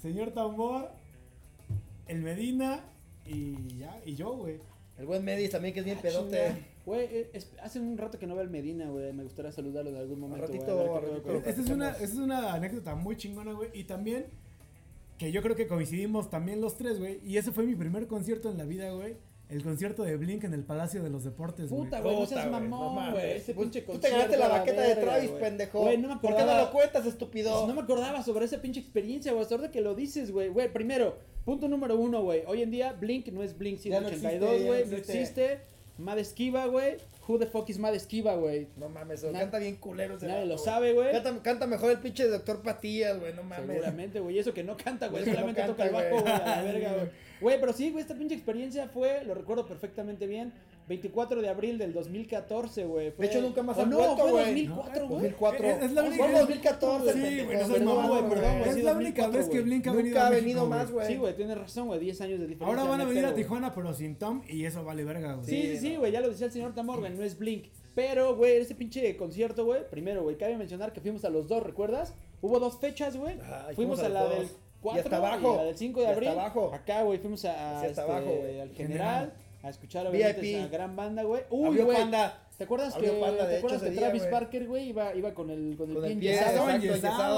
[0.02, 0.90] señor Tambor,
[2.08, 2.80] el Medina
[3.26, 4.60] y ya, y yo, güey.
[4.98, 6.54] El buen Medis también, que es bien Ah, pedote.
[6.86, 7.32] Güey, eh,
[7.62, 9.12] hace un rato que no veo al Medina, güey.
[9.12, 10.48] Me gustaría saludarlo en algún momento.
[10.48, 11.50] güey, ratito, pedo ratito.
[11.50, 13.70] Esta es, una, esta es una anécdota muy chingona, güey.
[13.74, 14.28] Y también,
[15.18, 17.20] que yo creo que coincidimos también los tres, güey.
[17.26, 19.18] Y ese fue mi primer concierto en la vida, güey.
[19.50, 21.84] El concierto de Blink en el Palacio de los Deportes, güey.
[21.84, 23.32] Puta, güey, no seas mamón, güey.
[23.34, 25.82] Ese pinche Tú te concierto, ganaste la baqueta de Travis, pendejo.
[25.82, 26.62] Güey, no me ¿Por qué no acordaba.
[26.64, 27.52] lo cuentas, estúpido?
[27.54, 29.44] Pues no me acordaba sobre esa pinche experiencia, güey.
[29.44, 30.48] Hasta ahorita que lo dices, güey.
[30.50, 32.44] Güey, primero, punto número uno, güey.
[32.48, 34.86] Hoy en día, Blink no es Blink Ya no 182, existe, ya güey.
[34.86, 35.60] no existe.
[35.98, 36.98] Mad Esquiva, güey.
[37.28, 38.68] Who the fuck is Mad Esquiva, güey?
[38.76, 40.66] No mames, Na- canta bien culero ese Nadie vato, lo güey.
[40.66, 41.12] sabe, güey.
[41.14, 43.68] Canta, canta mejor el pinche doctor Patillas, güey, no mames.
[43.68, 44.38] Seguramente, güey.
[44.38, 45.24] Eso que no canta, güey.
[45.24, 46.34] Que no Solamente toca el canta, bajo, güey.
[46.34, 47.08] A la verga, güey.
[47.40, 50.52] Güey, pero sí, güey, esta pinche experiencia fue, lo recuerdo perfectamente bien.
[50.88, 53.12] 24 de abril del 2014, güey.
[53.12, 54.46] Fue- De hecho, nunca más ¿O han no, vuelto, fue güey.
[54.46, 55.10] 2004, güey.
[55.22, 55.68] 2004.
[55.68, 58.94] Es- es la Fue única- 2014, Sí, güey, no Perdón, güey, perdón, güey, Es la
[58.94, 59.62] única 2004, vez que.
[59.62, 61.08] Blink ha venido Nunca ha venido más, güey.
[61.08, 62.00] Sí, güey, tienes razón, güey.
[62.00, 62.68] 10 años de diferencia.
[62.82, 63.34] Ahora van a venir a.
[63.34, 65.46] Tijuana, pero sin Tom, y eso vale verga, güey.
[65.48, 67.66] Sí, sí, sí, güey, ya lo decía el señor Tamor, güey, no es Blink.
[67.96, 71.64] Pero, güey, ese pinche concierto, güey, primero, güey, cabe mencionar que fuimos a los dos,
[71.64, 72.14] ¿recuerdas?
[72.42, 73.38] Hubo dos fechas, güey.
[73.38, 74.58] Fuimos fuimos a la del dos.
[74.82, 75.54] 4 Y hasta abajo.
[75.54, 76.30] y la del 5 de Y hasta abril.
[76.30, 76.72] abajo.
[76.74, 79.34] Acá, güey, fuimos a, este, al general, General.
[79.66, 80.56] A escuchar obviamente VIP.
[80.60, 81.42] esa gran banda, güey.
[81.50, 81.98] Uy, güey.
[81.98, 82.42] Panda.
[82.58, 84.32] ¿Te acuerdas que, Panda, de ¿te hecho, acuerdas que día, Travis güey.
[84.32, 86.52] Parker, güey, iba, iba con el, con el Con pie el pie, enyesado?
[86.56, 86.96] Estaba enyesado.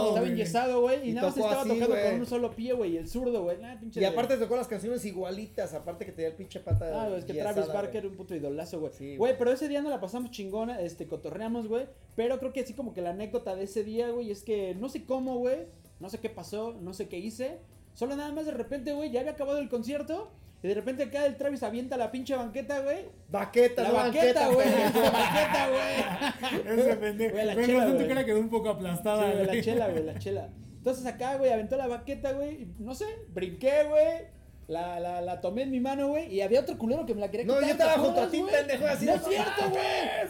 [0.08, 0.32] Estaba güey.
[0.32, 2.12] enyesado, güey, y, Y nada más estaba así, tocando güey.
[2.12, 3.58] con un solo pie, güey, y el zurdo, güey.
[3.96, 6.86] Y de- aparte tocó las canciones igualitas, aparte que tenía el pinche pata.
[7.04, 7.76] Ah, es que Travis güey.
[7.76, 8.92] Barker, un puto idolazo, güey.
[8.94, 9.38] Sí, güey, güey.
[9.40, 11.88] pero ese día no la pasamos chingona, este, cotorreamos, güey.
[12.16, 14.88] Pero creo que así como que la anécdota de ese día, güey, es que no
[14.90, 15.66] sé cómo, güey.
[16.00, 17.58] No sé qué pasó, no sé qué hice.
[17.96, 20.30] Solo nada más de repente, güey, ya había acabado el concierto.
[20.64, 23.06] Y de repente acá el Travis avienta la pinche banqueta, güey.
[23.30, 24.68] Baqueta, La no banqueta, güey.
[24.94, 26.80] banqueta, güey.
[26.80, 27.34] Ese pendejo.
[27.34, 29.56] Güey, la Güey, chela, tu cara quedó un poco Sí, aplastada, güey, güey.
[29.58, 30.50] la chela, güey, la chela.
[30.78, 32.64] Entonces acá, güey, aventó la baqueta, güey.
[32.64, 34.37] y No sé, brinqué, güey.
[34.68, 36.28] La, la, la tomé en mi mano, güey.
[36.34, 37.68] Y había otro culero que me la quería No, quitar.
[37.68, 39.82] yo estaba ¿te junto a ti, pendejo, así No es cierto, güey.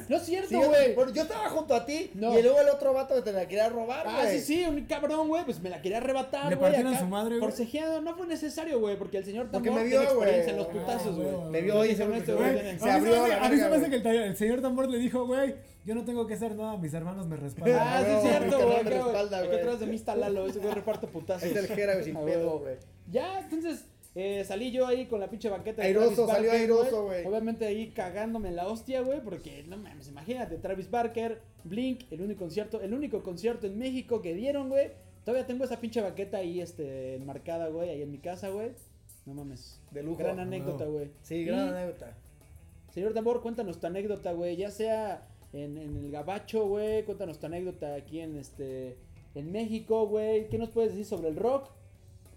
[0.10, 0.94] No es cierto, yo, güey.
[0.94, 2.38] bueno, yo estaba junto a ti No.
[2.38, 4.16] y luego el otro vato que te la quería robar, güey.
[4.16, 6.60] Ah, sí, sí, un cabrón, güey, pues me la quería arrebatar, ¿Le güey.
[6.70, 7.50] partieron acá, su madre, güey?
[7.50, 10.68] Forcejeando, no fue necesario, güey, porque el señor Porque Tambor me vio, experiencia en los
[10.68, 11.32] Ah, putazos, güey.
[11.32, 11.50] güey.
[11.50, 13.96] Me vio y se a abrió me hace- la a mí se me hace que
[14.10, 17.38] el, señor Tambor le dijo, güey, yo no tengo que hacer nada, mis hermanos me
[17.38, 17.80] respaldan.
[17.82, 18.78] Ah, sí, es cierto, güey.
[18.78, 21.42] Aquí atrás de mí está Lalo, ese güey reparte putazos.
[21.44, 22.76] Está el Jera, güey, sin Ah, pedo, güey.
[23.10, 23.84] Ya, entonces
[24.20, 27.26] eh, salí yo ahí con la pinche banqueta de Airoso, Travis salió Barker, airoso, güey.
[27.26, 32.22] Obviamente ahí cagándome en la hostia, güey, porque no mames, imagínate, Travis Barker, Blink, el
[32.22, 34.90] único concierto, el único concierto en México que dieron, güey.
[35.24, 38.72] Todavía tengo esa pinche baqueta ahí, este, enmarcada, güey, ahí en mi casa, güey.
[39.28, 39.80] No mames.
[39.92, 40.18] De lujo.
[40.18, 41.12] Gran anécdota, güey.
[41.22, 42.18] Sí, Y, gran anécdota.
[42.92, 47.46] Señor Tambor, cuéntanos tu anécdota, güey, ya sea en, en el Gabacho, güey, cuéntanos tu
[47.46, 48.98] anécdota aquí en este
[49.36, 51.70] en México, güey, ¿qué nos puedes decir sobre el rock?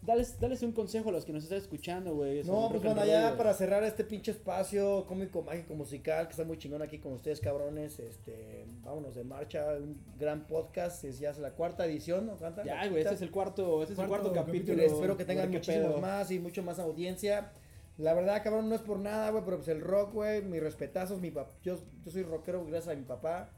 [0.02, 2.42] Dales, dales un consejo a los que nos están escuchando, güey.
[2.44, 6.56] No, pues bueno, ya para cerrar este pinche espacio cómico, mágico, musical, que está muy
[6.56, 7.98] chingón aquí con ustedes, cabrones.
[7.98, 12.36] Este, vámonos de marcha, un gran podcast, es ya es la cuarta edición, ¿no?
[12.36, 12.64] ¿Cuánta?
[12.64, 14.46] Ya, ¿La güey, este es el cuarto, este es el Cuarto capítulo.
[14.76, 14.82] capítulo.
[14.82, 17.52] Espero que tengan muchísimos más y mucho más audiencia.
[17.98, 21.20] La verdad, cabrón, no es por nada, güey, pero pues el rock, güey, mis respetazos,
[21.20, 23.50] mi pap- yo, yo soy rockero gracias a mi papá,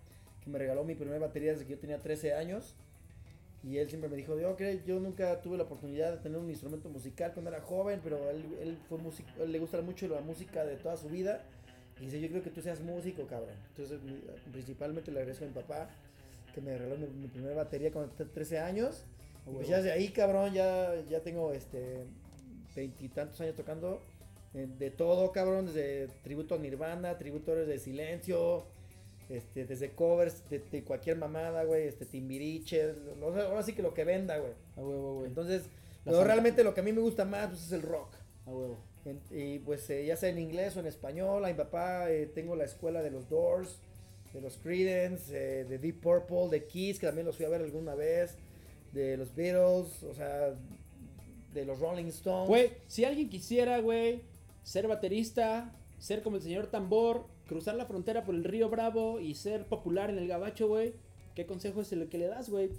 [0.43, 2.74] que me regaló mi primera batería desde que yo tenía 13 años.
[3.64, 6.50] Y él siempre me dijo, yo, ok, yo nunca tuve la oportunidad de tener un
[6.50, 10.20] instrumento musical cuando era joven, pero él, él fue músico, él le gusta mucho la
[10.20, 11.44] música de toda su vida.
[12.00, 13.54] Y dice, yo creo que tú seas músico, cabrón.
[13.68, 14.00] Entonces,
[14.50, 15.88] principalmente le agradezco a mi papá,
[16.52, 19.04] que me regaló mi, mi primera batería cuando tenía 13 años.
[19.46, 22.04] Y pues ya desde ahí, cabrón, ya, ya tengo este
[22.74, 24.00] veintitantos años tocando
[24.54, 28.64] eh, de todo, cabrón, desde tributo a Nirvana, tributo de Silencio,
[29.28, 33.82] Este, desde covers de, de cualquier mamada, güey, este, Timbiriche, lo- lo- ahora sí que
[33.82, 34.52] lo que venda, güey.
[34.76, 35.28] A huevo, güey.
[35.28, 35.62] Entonces,
[36.04, 38.08] pero realmente lo que a mí me gusta más pues, es el rock.
[38.46, 38.78] A huevo.
[39.04, 42.26] En- y pues eh, ya sea en inglés o en español, a mi papá eh,
[42.34, 43.78] tengo la escuela de los Doors,
[44.34, 47.62] de los Creedence, eh, de Deep Purple, de Kiss, que también los fui a ver
[47.62, 48.36] alguna vez,
[48.92, 50.54] de los Beatles, o sea,
[51.54, 52.48] de los Rolling Stones.
[52.48, 54.22] Güey, si alguien quisiera, güey,
[54.62, 59.34] ser baterista, ser como el señor Tambor, cruzar la frontera por el río Bravo y
[59.34, 60.94] ser popular en el gabacho, güey,
[61.34, 62.70] ¿qué consejo es el que le das, güey?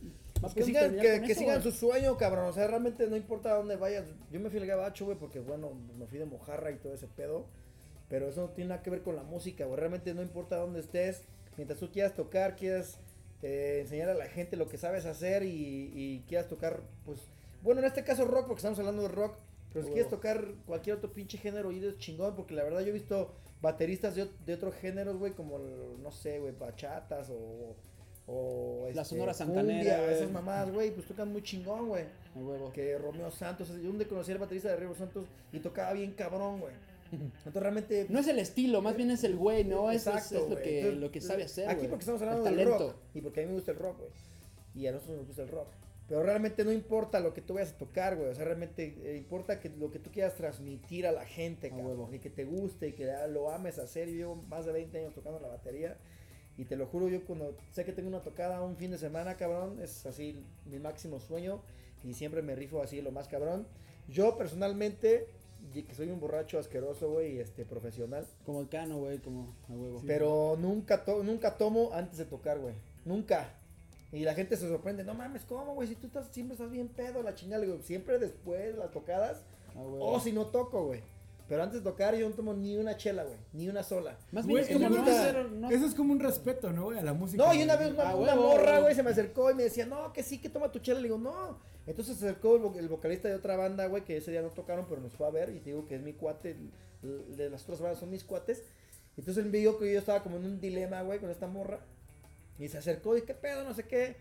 [0.41, 2.47] Más Pues que sigan, que, que eso, sigan su sueño, cabrón.
[2.47, 4.05] O sea, realmente no importa a dónde vayas.
[4.31, 7.07] Yo me fui al gabacho, güey, porque bueno, me fui de mojarra y todo ese
[7.07, 7.45] pedo.
[8.09, 9.79] Pero eso no tiene nada que ver con la música, güey.
[9.79, 11.21] Realmente no importa dónde estés.
[11.55, 12.99] Mientras tú quieras tocar, quieras
[13.43, 17.19] eh, enseñar a la gente lo que sabes hacer y, y quieras tocar, pues,
[17.61, 19.37] bueno, en este caso rock, porque estamos hablando de rock.
[19.73, 22.87] Pero si quieres tocar cualquier otro pinche género y eres chingón, porque la verdad yo
[22.89, 27.75] he visto bateristas de, de otros géneros, güey, como, no sé, güey, bachatas o...
[28.27, 32.05] o La este, Sonora Santanera, cumbia, esas mamadas, güey, pues tocan muy chingón, güey.
[32.73, 36.59] Que Romeo Santos, yo donde conocí al baterista de Romeo Santos y tocaba bien cabrón,
[36.59, 36.73] güey.
[37.11, 38.07] Entonces realmente...
[38.09, 39.91] No es el estilo, más bien es el güey, ¿no?
[39.91, 41.69] Es, es- es lo, que, Entonces, lo que sabe hacer.
[41.69, 42.95] Aquí porque estamos hablando del rock.
[43.13, 44.11] Y porque a mí me gusta el rock, güey.
[44.75, 45.67] Y a nosotros nos gusta el rock.
[46.07, 48.29] Pero realmente no importa lo que tú vayas a tocar, güey.
[48.29, 51.69] O sea, realmente eh, importa que lo que tú quieras transmitir a la gente, A
[51.75, 52.13] cabrón.
[52.13, 54.09] Y que te guste y que ah, lo ames hacer.
[54.09, 55.97] Yo llevo más de 20 años tocando la batería.
[56.57, 59.37] Y te lo juro, yo cuando sé que tengo una tocada un fin de semana,
[59.37, 61.61] cabrón, es así mi máximo sueño.
[62.03, 63.65] Y siempre me rifo así lo más cabrón.
[64.09, 65.27] Yo personalmente,
[65.73, 68.27] que soy un borracho asqueroso, güey, este, profesional.
[68.45, 70.01] Como el cano, güey, como a huevo.
[70.05, 72.75] Pero nunca, to- nunca tomo antes de tocar, güey.
[73.05, 73.57] Nunca.
[74.13, 75.03] Y la gente se sorprende.
[75.03, 75.87] No mames, ¿cómo, güey?
[75.89, 77.59] Si tú estás, siempre estás bien pedo, la chingada.
[77.61, 79.43] Le digo, siempre después de las tocadas.
[79.75, 80.05] A huevo.
[80.05, 81.01] O si no toco, güey.
[81.49, 83.37] Pero antes de tocar yo no tomo ni una chela, güey.
[83.51, 84.17] Ni una sola.
[84.31, 85.51] Más bien es como eso no es- hacer.
[85.51, 86.99] No, Eso es como un respeto, ¿no, güey?
[86.99, 87.43] A la música.
[87.43, 89.85] No, y una vez una, Ah, una morra, güey, se me acercó y me decía,
[89.85, 90.99] no, que sí, que toma tu chela.
[90.99, 91.59] Le digo, no.
[91.85, 94.85] Entonces se acercó el, el vocalista de otra banda, güey, que ese día no tocaron,
[94.87, 95.49] pero nos fue a ver.
[95.49, 96.55] Y te digo que es mi cuate.
[97.01, 98.63] de las otras bandas son mis cuates.
[99.17, 101.79] Entonces él me vio que yo estaba como en un dilema, güey, con esta morra.
[102.59, 104.15] Y se acercó y qué pedo, no sé qué.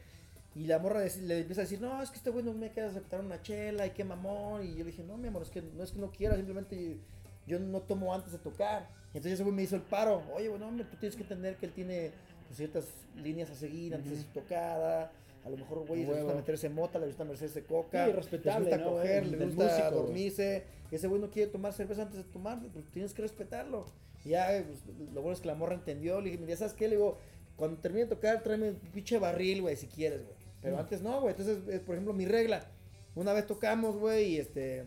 [0.55, 2.89] Y la morra le empieza a decir, no, es que este güey no me quiere
[2.89, 4.65] aceptar una chela y qué mamón.
[4.65, 6.99] Y yo le dije, no, mi amor, es que no es que no quiera, simplemente
[7.47, 8.89] yo no tomo antes de tocar.
[9.15, 10.23] Y entonces ese güey me hizo el paro.
[10.35, 12.13] Oye, bueno, hombre, tú tienes que entender que él tiene
[12.47, 15.11] pues, ciertas líneas a seguir antes de su tocada.
[15.45, 18.07] A lo mejor, güey, le gusta meterse mota, le gusta meterse coca.
[18.07, 20.65] Sí, respetable, Le gusta ¿no, coger, le gusta músico, dormirse.
[20.91, 23.87] Ese güey no quiere tomar cerveza antes de tomar, pues tienes que respetarlo.
[24.25, 26.21] Y ya, pues, lo bueno es que la morra entendió.
[26.21, 26.87] Le dije, mira, ¿sabes qué?
[26.87, 27.19] Le digo,
[27.63, 30.35] cuando termine de tocar, tráeme un pinche barril, güey, si quieres, güey.
[30.61, 31.31] Pero antes no, güey.
[31.31, 32.67] Entonces, es, por ejemplo, mi regla.
[33.15, 34.83] Una vez tocamos, güey, y este.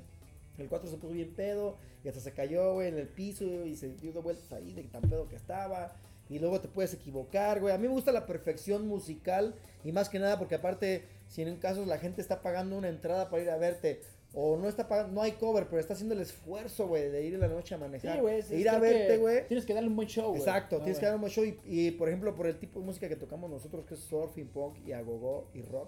[0.57, 1.78] El 4 se puso bien pedo.
[2.03, 3.45] Y hasta se cayó, güey, en el piso.
[3.65, 5.95] Y se dio dos vueltas ahí de tan pedo que estaba.
[6.28, 7.73] Y luego te puedes equivocar, güey.
[7.73, 9.55] A mí me gusta la perfección musical.
[9.86, 12.89] Y más que nada porque aparte, si en un caso la gente está pagando una
[12.89, 14.01] entrada para ir a verte.
[14.38, 17.36] O no está pagando, no hay cover, pero está haciendo el esfuerzo, güey, de ir
[17.36, 18.15] en la noche a manejar.
[18.15, 18.39] Sí, güey.
[18.39, 19.47] es ir a verte, güey.
[19.47, 20.39] Tienes que darle un buen show, güey.
[20.39, 21.09] Exacto, No, tienes que güey.
[21.09, 21.45] dar un buen show.
[21.45, 24.47] Y, y, por ejemplo, por el tipo de música que tocamos nosotros, que es surfing,
[24.47, 25.88] punk y agogó y rock.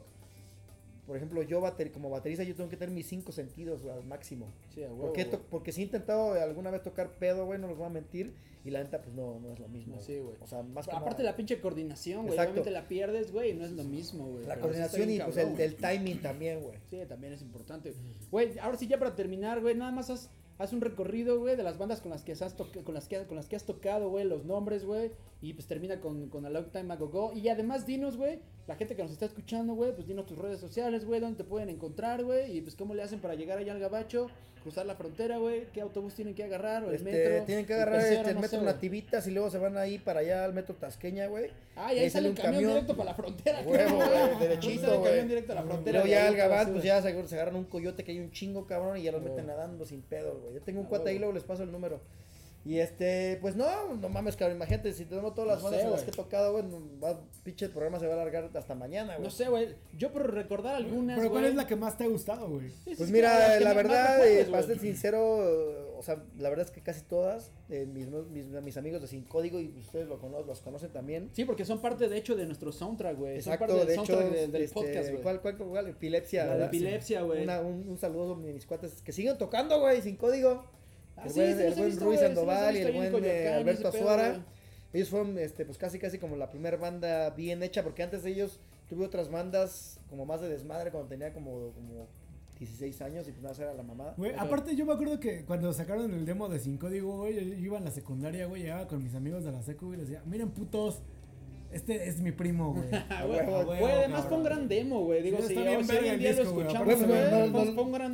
[1.07, 4.47] Por ejemplo, yo bater- como baterista yo tengo que tener mis cinco sentidos al máximo.
[4.75, 7.67] Sí, a huevo, Porque, to- porque si he intentado alguna vez tocar pedo, güey, no
[7.67, 8.33] los voy a mentir.
[8.65, 9.97] Y la neta, pues no, no es lo mismo.
[10.01, 10.35] Sí, güey.
[10.41, 12.37] O sea, más que Aparte la pinche coordinación, güey.
[12.37, 14.45] Obviamente la pierdes, güey, y no es lo mismo, güey.
[14.45, 16.77] la coordinación y pues el, el timing también, güey.
[16.89, 17.93] Sí, también es importante.
[18.29, 21.63] Güey, ahora sí ya para terminar, güey, nada más haz, haz un recorrido, güey, de
[21.63, 24.25] las bandas con las que has, con las que, con las que has tocado, güey,
[24.25, 27.33] los nombres, güey, y pues termina con, con A Long Time Ago Go.
[27.33, 30.59] Y además dinos, güey, la gente que nos está escuchando, güey, pues dinos tus redes
[30.59, 33.73] sociales, güey, dónde te pueden encontrar, güey, y pues cómo le hacen para llegar allá
[33.73, 34.27] al Gabacho,
[34.63, 37.45] cruzar la frontera, güey, qué autobús tienen que agarrar, o el Este, metro.
[37.45, 38.65] tienen que el agarrar pecero, este, el no metro sé.
[38.65, 41.51] Nativitas y luego se van ahí para allá al metro Tasqueña, güey.
[41.75, 43.61] Ah, y ahí sale un camión, directo para la frontera.
[43.61, 45.09] Huevo, güey, derechito, el güey.
[45.11, 45.99] camión directo a la frontera.
[45.99, 48.97] luego ya al la pues ya se, agarran un coyote que hay un chingo, cabrón,
[48.97, 50.55] y ya los meten nadando sin pedo, güey.
[50.55, 52.01] Yo tengo un Ah, cuate ahí, luego les paso el número.
[52.67, 55.85] Y este, pues no, no mames, cabrón, imagínate, si tenemos todas las No bandas sé,
[55.87, 58.49] en las que he tocado, güey, no, va, pinche el programa se va a alargar
[58.53, 59.23] hasta mañana, güey.
[59.23, 59.69] No sé, güey.
[59.97, 61.17] Yo por recordar algunas.
[61.17, 62.69] Pero ¿cuál es la que más te ha gustado, güey?
[62.97, 67.01] Pues mira, la verdad, eh, para ser sincero, o sea, la verdad es que casi
[67.03, 70.91] todas, eh, mis, mis, mis amigos de Sin Código, y ustedes lo cono- los conocen
[70.91, 71.29] también.
[71.31, 73.41] Sí, porque son parte, de hecho, de nuestro soundtrack, güey.
[73.41, 75.21] Son Exacto, parte del de hecho, soundtrack de- del este, podcast, güey.
[75.23, 75.87] ¿cuál, cuál, cuál?
[75.87, 76.45] Epilepsia.
[76.53, 77.43] La epilepsia, güey.
[77.43, 80.65] Una- un, un saludo a mis cuates que siguen tocando, güey, Sin Código.
[81.17, 83.53] Ah, el sí, buen, sí, el buen visto, Ruiz Sandoval y el buen eh, Coyoacán
[83.55, 84.45] Alberto pedo, Azuara.
[84.93, 88.31] Ellos fueron, este, pues casi casi como la primera banda bien hecha, porque antes de
[88.31, 92.07] ellos tuve otras bandas como más de desmadre cuando tenía como, como
[92.59, 94.13] 16 años y pues nada, era la mamada.
[94.17, 97.41] Güey, aparte yo me acuerdo que cuando sacaron el demo de Sin Código, güey, yo,
[97.41, 100.07] yo iba en la secundaria, güey, llegaba con mis amigos de la secu y les
[100.07, 101.01] decía, miren putos,
[101.71, 102.87] Este es mi primo, güey.
[103.65, 104.43] Güey, además cabrón.
[104.43, 105.21] pongan demo, güey.
[105.21, 107.19] Digo, Sí, si, bien si día lo disco, escuchamos, güey,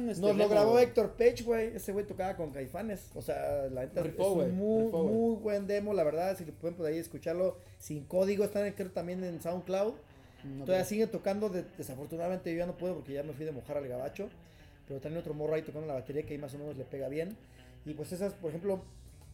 [0.08, 0.80] este Nos lo grabó.
[0.80, 1.76] Héctor Page, güey.
[1.76, 3.10] Ese güey tocaba con Caifanes.
[3.14, 6.38] O sea, la neta es un muy, muy buen demo, la verdad.
[6.38, 9.93] Si pueden por ahí escucarlo sin código, están creo también en SoundCloud.
[10.43, 10.86] No, Todavía güey.
[10.89, 13.88] siguen tocando, de- desafortunadamente yo ya no puedo porque ya me fui de mojar al
[13.88, 14.30] gabacho.
[14.88, 17.08] Pero también otro morro ahí tocando la batería que ahí más o menos le pega
[17.08, 17.38] bien.
[17.86, 18.82] Y pues esas, por ejemplo,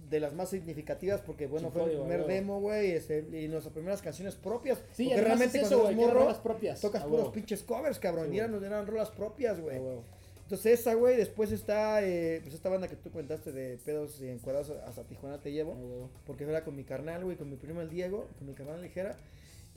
[0.09, 2.35] de las más significativas porque bueno, fue el primer güey.
[2.35, 4.81] demo, güey, este, y nuestras primeras canciones propias.
[4.91, 6.81] Sí, porque realmente es cuando eso, eres güey, rolas propias.
[6.81, 8.29] tocas puros pinches covers, cabrón.
[8.29, 9.77] Sí, y eran, eran rolas propias, güey.
[9.77, 10.03] A huevo.
[10.49, 14.29] Entonces esa, güey, después está eh, pues esta banda que tú comentaste de pedos y
[14.29, 15.73] encuadrados hasta Tijuana te llevo.
[15.73, 16.09] A huevo.
[16.25, 19.15] Porque era con mi carnal, güey, con mi primo el Diego, con mi carnal ligera.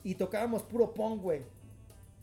[0.03, 1.41] Y tocábamos puro punk, güey.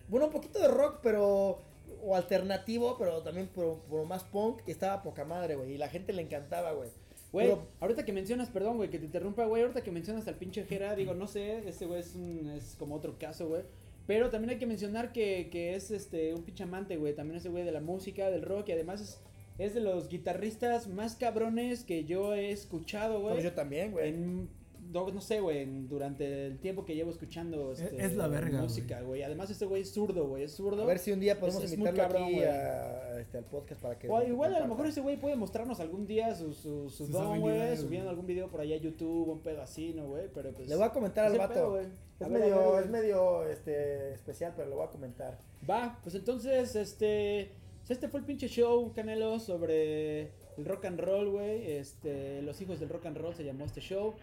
[0.09, 1.63] Bueno, un poquito de rock, pero.
[2.03, 4.63] O alternativo, pero también puro, puro más punk.
[4.67, 5.75] Y estaba poca madre, güey.
[5.75, 6.91] Y la gente le encantaba, güey.
[7.33, 10.65] Güey, ahorita que mencionas, perdón, güey, que te interrumpa, güey, ahorita que mencionas al pinche
[10.65, 13.63] Jera, digo, no sé, este güey es, un, es como otro caso, güey.
[14.07, 17.49] Pero también hay que mencionar que, que es este un pinche amante, güey, también ese
[17.49, 19.21] güey de la música, del rock, y además es,
[19.59, 23.35] es de los guitarristas más cabrones que yo he escuchado, güey.
[23.35, 24.09] Pues yo también, güey.
[24.09, 24.49] En,
[24.91, 29.01] no, no sé, güey, durante el tiempo que llevo escuchando este, es la verga, música,
[29.03, 29.23] güey.
[29.23, 30.83] Además, este güey es zurdo, güey, es zurdo.
[30.83, 32.45] A ver si un día podemos Es- invitarlo cabrón, aquí güey.
[32.47, 34.09] a, este, al podcast para que.
[34.09, 37.41] O igual a lo mejor ese güey puede mostrarnos algún día su, su, su don,
[37.41, 40.29] güey, subiendo algún video por allá a YouTube, un pedo así, ¿no, güey?
[40.35, 40.69] Pero pues...
[40.69, 41.55] Le voy a comentar al vato.
[41.55, 41.89] pedo, es,
[42.19, 45.39] ver, ver, medio, es medio este, especial, pero lo voy a comentar.
[45.69, 47.53] Va, pues entonces, este...
[47.89, 51.73] Este fue el pinche show, Canelo, sobre el rock and roll, güey.
[51.73, 54.15] Este, Los hijos del rock and roll se llamó este show.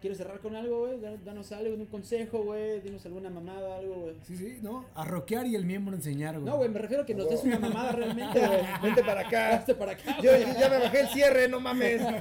[0.00, 1.00] ¿Quieres cerrar con algo, güey?
[1.00, 2.80] Dan- Danos algo, un consejo, güey.
[2.80, 4.14] Dinos alguna mamada, algo, güey.
[4.26, 4.84] Sí, sí, ¿no?
[4.94, 6.44] A rockear y el miembro enseñar, güey.
[6.44, 8.60] No, güey, me refiero a que nos des una mamada realmente, güey.
[8.82, 9.50] Vente para acá.
[9.56, 12.02] Hazte para acá, Yo, ya me bajé el cierre, no mames.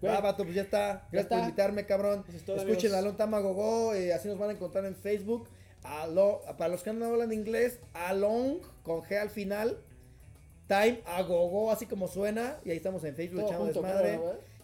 [0.00, 1.08] Güey, vato, pues ya está.
[1.10, 1.34] Gracias está.
[1.36, 2.24] por invitarme, cabrón.
[2.28, 5.48] Eso es todo, Escuchen a Alon Tamagogó, eh, así nos van a encontrar en Facebook.
[5.82, 9.78] Alo- para los que no hablan inglés, Along con G al final.
[10.68, 12.58] Time Agogo, así como suena.
[12.64, 14.20] Y ahí estamos en Facebook echando desmadre.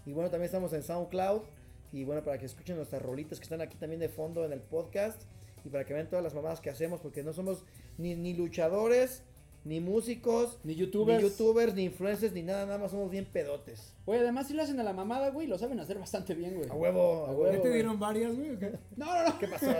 [0.06, 1.42] Y bueno, también estamos en SoundCloud.
[1.92, 4.60] Y bueno, para que escuchen nuestras rolitas que están aquí también de fondo en el
[4.60, 5.22] podcast.
[5.64, 7.62] Y para que vean todas las mamadas que hacemos, porque no somos
[7.96, 9.22] ni, ni luchadores,
[9.64, 11.22] ni músicos, Ni youtubers.
[11.22, 13.94] ni youtubers, ni influencers, ni nada, nada más somos bien pedotes.
[14.04, 16.68] Güey, además si lo hacen a la mamada, güey, lo saben hacer bastante bien, güey.
[16.68, 17.46] A huevo, a huevo.
[17.46, 17.72] ¿Ya te güey.
[17.74, 18.50] dieron varias, güey?
[18.50, 18.72] o qué?
[18.96, 19.38] No, no, no.
[19.38, 19.66] ¿Qué pasó?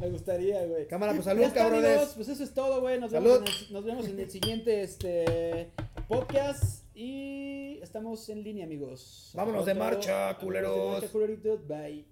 [0.00, 0.88] Me gustaría, güey.
[0.88, 2.08] Cámara, pues salud, cabrones.
[2.16, 2.98] Pues eso es todo, güey.
[2.98, 3.34] Nos, Salud.
[3.34, 5.70] vemos en el- nos vemos en el siguiente este,
[6.08, 6.82] podcast.
[6.96, 7.61] Y
[7.92, 9.32] estamos en línea, amigos.
[9.34, 10.92] Vámonos de marcha, Vámonos de culeros.
[10.92, 11.68] marcha, culeritos.
[11.68, 12.06] Bye.